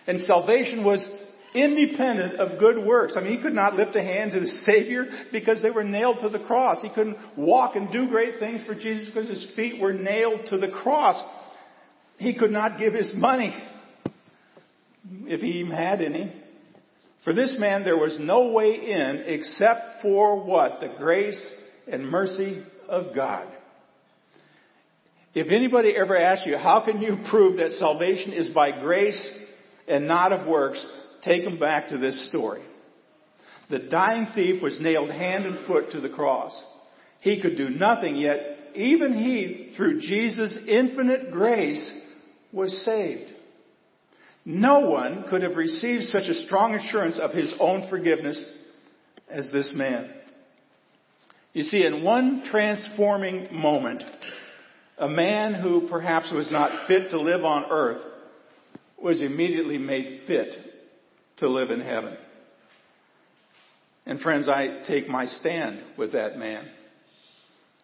And 0.08 0.20
salvation 0.22 0.84
was 0.84 1.08
independent 1.54 2.40
of 2.40 2.58
good 2.58 2.84
works. 2.84 3.14
I 3.16 3.20
mean, 3.20 3.36
he 3.36 3.40
could 3.40 3.54
not 3.54 3.74
lift 3.74 3.94
a 3.94 4.02
hand 4.02 4.32
to 4.32 4.40
the 4.40 4.48
Savior 4.48 5.06
because 5.30 5.62
they 5.62 5.70
were 5.70 5.84
nailed 5.84 6.16
to 6.22 6.30
the 6.30 6.40
cross. 6.40 6.78
He 6.82 6.92
couldn't 6.92 7.16
walk 7.36 7.76
and 7.76 7.92
do 7.92 8.08
great 8.08 8.40
things 8.40 8.66
for 8.66 8.74
Jesus 8.74 9.06
because 9.06 9.28
his 9.28 9.52
feet 9.54 9.80
were 9.80 9.92
nailed 9.92 10.46
to 10.46 10.58
the 10.58 10.72
cross. 10.82 11.24
He 12.16 12.36
could 12.36 12.50
not 12.50 12.76
give 12.76 12.92
his 12.92 13.12
money 13.14 13.54
if 15.26 15.40
he 15.40 15.60
even 15.60 15.72
had 15.72 16.00
any. 16.00 16.32
For 17.24 17.32
this 17.32 17.56
man, 17.58 17.84
there 17.84 17.96
was 17.96 18.16
no 18.20 18.52
way 18.52 18.74
in 18.74 19.24
except 19.26 20.02
for 20.02 20.42
what? 20.44 20.80
The 20.80 20.94
grace 20.98 21.50
and 21.90 22.08
mercy 22.08 22.62
of 22.88 23.14
God. 23.14 23.48
If 25.34 25.50
anybody 25.50 25.94
ever 25.96 26.16
asks 26.16 26.46
you, 26.46 26.56
how 26.56 26.84
can 26.84 27.00
you 27.00 27.18
prove 27.30 27.58
that 27.58 27.72
salvation 27.72 28.32
is 28.32 28.50
by 28.50 28.80
grace 28.80 29.20
and 29.86 30.06
not 30.06 30.32
of 30.32 30.46
works, 30.46 30.84
take 31.22 31.44
them 31.44 31.58
back 31.58 31.88
to 31.88 31.98
this 31.98 32.28
story. 32.28 32.62
The 33.70 33.78
dying 33.78 34.28
thief 34.34 34.62
was 34.62 34.78
nailed 34.80 35.10
hand 35.10 35.44
and 35.44 35.66
foot 35.66 35.90
to 35.92 36.00
the 36.00 36.08
cross. 36.08 36.52
He 37.20 37.40
could 37.40 37.56
do 37.56 37.68
nothing, 37.70 38.16
yet 38.16 38.38
even 38.74 39.12
he, 39.12 39.74
through 39.76 40.00
Jesus' 40.00 40.56
infinite 40.66 41.30
grace, 41.30 41.90
was 42.52 42.84
saved. 42.84 43.32
No 44.44 44.88
one 44.88 45.24
could 45.28 45.42
have 45.42 45.56
received 45.56 46.04
such 46.04 46.28
a 46.28 46.46
strong 46.46 46.74
assurance 46.74 47.18
of 47.20 47.32
his 47.32 47.52
own 47.60 47.88
forgiveness 47.90 48.42
as 49.28 49.50
this 49.52 49.72
man. 49.74 50.10
You 51.52 51.62
see, 51.62 51.84
in 51.84 52.04
one 52.04 52.44
transforming 52.50 53.48
moment, 53.52 54.02
a 54.98 55.08
man 55.08 55.54
who 55.54 55.88
perhaps 55.88 56.30
was 56.32 56.50
not 56.50 56.86
fit 56.88 57.10
to 57.10 57.20
live 57.20 57.44
on 57.44 57.66
earth 57.70 58.02
was 59.00 59.22
immediately 59.22 59.78
made 59.78 60.22
fit 60.26 60.54
to 61.38 61.48
live 61.48 61.70
in 61.70 61.80
heaven. 61.80 62.16
And 64.06 64.20
friends, 64.20 64.48
I 64.48 64.82
take 64.86 65.08
my 65.08 65.26
stand 65.26 65.82
with 65.96 66.12
that 66.12 66.38
man. 66.38 66.66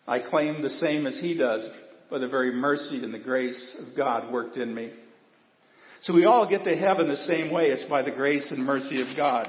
I 0.06 0.18
claim 0.18 0.62
the 0.62 0.70
same 0.70 1.06
as 1.06 1.18
he 1.20 1.36
does 1.36 1.66
by 2.10 2.18
the 2.18 2.28
very 2.28 2.52
mercy 2.52 3.02
and 3.02 3.12
the 3.12 3.18
grace 3.18 3.76
of 3.78 3.96
God 3.96 4.32
worked 4.32 4.56
in 4.56 4.74
me. 4.74 4.92
So 6.04 6.12
we 6.12 6.26
all 6.26 6.46
get 6.46 6.64
to 6.64 6.76
heaven 6.76 7.08
the 7.08 7.16
same 7.16 7.50
way. 7.50 7.68
It's 7.68 7.88
by 7.88 8.02
the 8.02 8.10
grace 8.10 8.46
and 8.50 8.62
mercy 8.62 9.00
of 9.00 9.16
God. 9.16 9.48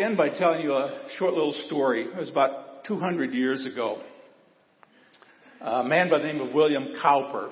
End 0.00 0.16
by 0.16 0.30
telling 0.30 0.62
you 0.62 0.72
a 0.72 1.06
short 1.18 1.34
little 1.34 1.52
story. 1.66 2.04
It 2.04 2.16
was 2.16 2.30
about 2.30 2.84
200 2.86 3.34
years 3.34 3.68
ago. 3.70 4.00
A 5.60 5.84
man 5.84 6.08
by 6.08 6.16
the 6.16 6.24
name 6.24 6.40
of 6.40 6.54
William 6.54 6.94
Cowper 7.02 7.50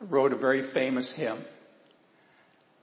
wrote 0.00 0.32
a 0.32 0.38
very 0.38 0.72
famous 0.72 1.12
hymn. 1.16 1.44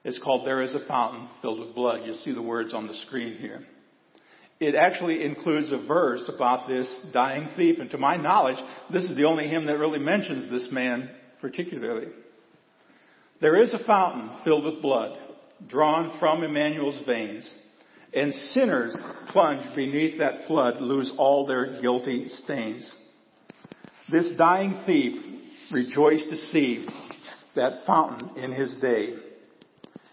It's 0.03 0.19
called 0.19 0.45
There 0.45 0.61
is 0.61 0.75
a 0.75 0.85
Fountain 0.87 1.27
Filled 1.41 1.61
with 1.61 1.73
Blood. 1.73 2.01
You'll 2.05 2.17
see 2.17 2.35
the 2.35 2.41
words 2.43 2.75
on 2.75 2.85
the 2.85 2.93
screen 2.93 3.37
here. 3.37 3.63
It 4.59 4.75
actually 4.75 5.23
includes 5.23 5.71
a 5.71 5.87
verse 5.87 6.29
about 6.31 6.67
this 6.67 6.87
dying 7.13 7.49
thief, 7.57 7.79
and 7.79 7.89
to 7.89 7.97
my 7.97 8.15
knowledge, 8.17 8.57
this 8.93 9.05
is 9.05 9.17
the 9.17 9.25
only 9.25 9.47
hymn 9.47 9.65
that 9.65 9.79
really 9.79 9.97
mentions 9.97 10.51
this 10.51 10.69
man 10.71 11.09
particularly. 11.41 12.09
There 13.41 13.61
is 13.61 13.73
a 13.73 13.83
fountain 13.85 14.31
filled 14.43 14.65
with 14.65 14.81
blood, 14.81 15.17
drawn 15.67 16.17
from 16.19 16.43
Emmanuel's 16.43 17.01
veins, 17.05 17.49
and 18.13 18.33
sinners 18.33 18.97
plunge 19.29 19.63
beneath 19.75 20.19
that 20.19 20.45
flood 20.47 20.81
lose 20.81 21.13
all 21.17 21.45
their 21.45 21.79
guilty 21.81 22.27
stains. 22.29 22.91
This 24.11 24.33
dying 24.37 24.81
thief 24.85 25.23
rejoiced 25.71 26.29
to 26.29 26.37
see 26.51 26.85
that 27.55 27.85
fountain 27.85 28.43
in 28.43 28.51
his 28.51 28.75
day, 28.81 29.13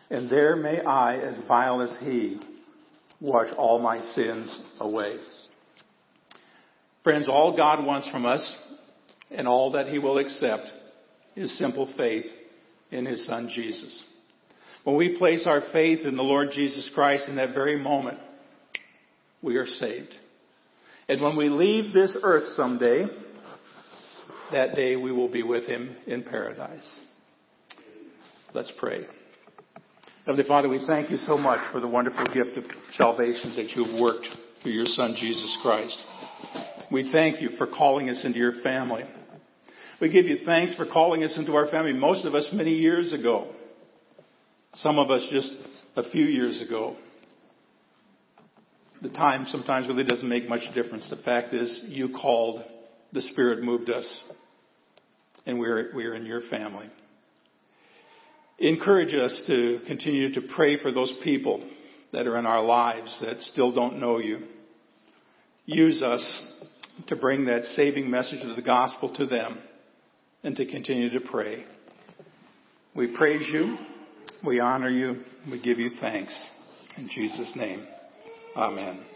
and 0.09 0.31
there 0.31 0.55
may 0.55 0.81
I, 0.81 1.17
as 1.17 1.41
vile 1.49 1.81
as 1.81 1.97
he, 2.01 2.41
wash 3.21 3.49
all 3.57 3.81
my 3.81 4.01
sins 4.15 4.57
away. 4.79 5.17
Friends, 7.03 7.29
all 7.29 7.57
God 7.57 7.85
wants 7.85 8.09
from 8.11 8.25
us 8.25 8.55
and 9.31 9.49
all 9.49 9.73
that 9.73 9.89
he 9.89 9.99
will 9.99 10.19
accept 10.19 10.71
is 11.35 11.57
simple 11.59 11.93
faith 11.97 12.27
in 12.91 13.07
his 13.07 13.25
son 13.27 13.51
Jesus. 13.55 14.05
When 14.85 14.97
we 14.97 15.17
place 15.19 15.47
our 15.47 15.63
faith 15.73 16.07
in 16.07 16.17
the 16.17 16.23
Lord 16.23 16.51
Jesus 16.53 16.91
Christ 16.95 17.29
in 17.29 17.37
that 17.37 17.55
very 17.55 17.79
moment, 17.79 18.19
we 19.43 19.57
are 19.57 19.67
saved. 19.67 20.15
And 21.09 21.21
when 21.23 21.37
we 21.37 21.49
leave 21.49 21.93
this 21.93 22.17
earth 22.23 22.55
someday, 22.57 23.07
that 24.53 24.75
day 24.75 24.97
we 24.97 25.13
will 25.13 25.31
be 25.31 25.43
with 25.43 25.67
him 25.67 25.97
in 26.07 26.23
paradise. 26.23 26.89
Let's 28.55 28.73
pray. 28.79 29.07
Heavenly 30.25 30.47
Father, 30.49 30.69
we 30.69 30.85
thank 30.87 31.11
you 31.11 31.19
so 31.19 31.37
much 31.37 31.61
for 31.73 31.81
the 31.81 31.87
wonderful 31.87 32.25
gift 32.27 32.57
of 32.57 32.65
salvation 32.97 33.55
that 33.57 33.71
you 33.77 33.85
have 33.85 34.01
worked 34.01 34.27
through 34.63 34.73
your 34.73 34.87
Son, 34.87 35.15
Jesus 35.19 35.57
Christ. 35.63 35.97
We 36.91 37.11
thank 37.13 37.41
you 37.41 37.51
for 37.59 37.67
calling 37.67 38.09
us 38.09 38.25
into 38.25 38.39
your 38.39 38.61
family. 38.63 39.05
We 39.99 40.11
give 40.11 40.27
you 40.27 40.41
thanks 40.45 40.75
for 40.75 40.85
calling 40.85 41.25
us 41.25 41.35
into 41.39 41.55
our 41.55 41.69
family, 41.69 41.95
most 41.95 42.27
of 42.27 42.35
us 42.35 42.47
many 42.53 42.73
years 42.73 43.15
ago. 43.15 43.51
Some 44.75 44.99
of 44.99 45.11
us 45.11 45.27
just 45.31 45.51
a 45.97 46.11
few 46.11 46.27
years 46.27 46.61
ago. 46.61 46.97
The 49.01 49.09
time 49.09 49.47
sometimes 49.49 49.89
really 49.89 50.05
doesn't 50.05 50.29
make 50.29 50.51
much 50.51 50.61
difference. 50.75 51.09
The 51.09 51.17
fact 51.17 51.55
is, 51.55 51.83
you 51.87 52.11
called, 52.11 52.63
the 53.13 53.23
Spirit 53.23 53.63
moved 53.63 53.89
us, 53.89 54.07
and 55.47 55.59
we're, 55.59 55.91
we're 55.95 56.15
in 56.15 56.27
your 56.27 56.43
family. 56.51 56.91
Encourage 58.59 59.15
us 59.15 59.45
to 59.47 59.81
continue 59.87 60.35
to 60.35 60.43
pray 60.55 60.77
for 60.77 60.93
those 60.93 61.15
people 61.25 61.67
that 62.13 62.27
are 62.27 62.39
in 62.39 62.45
our 62.45 62.63
lives 62.63 63.17
that 63.23 63.41
still 63.41 63.73
don't 63.73 63.99
know 63.99 64.19
you. 64.19 64.41
Use 65.65 66.03
us 66.03 66.43
to 67.07 67.17
bring 67.17 67.47
that 67.47 67.65
saving 67.77 68.11
message 68.11 68.45
of 68.45 68.57
the 68.57 68.63
gospel 68.63 69.15
to 69.15 69.25
them 69.25 69.59
and 70.43 70.57
to 70.57 70.67
continue 70.67 71.11
to 71.11 71.21
pray. 71.21 71.65
We 72.95 73.15
praise 73.17 73.47
you. 73.53 73.77
We 74.45 74.61
honor 74.61 74.91
you. 74.91 75.23
We 75.51 75.61
give 75.61 75.79
you 75.79 75.91
thanks. 76.01 76.37
In 76.97 77.09
Jesus' 77.15 77.53
name, 77.55 77.87
amen. 78.57 79.16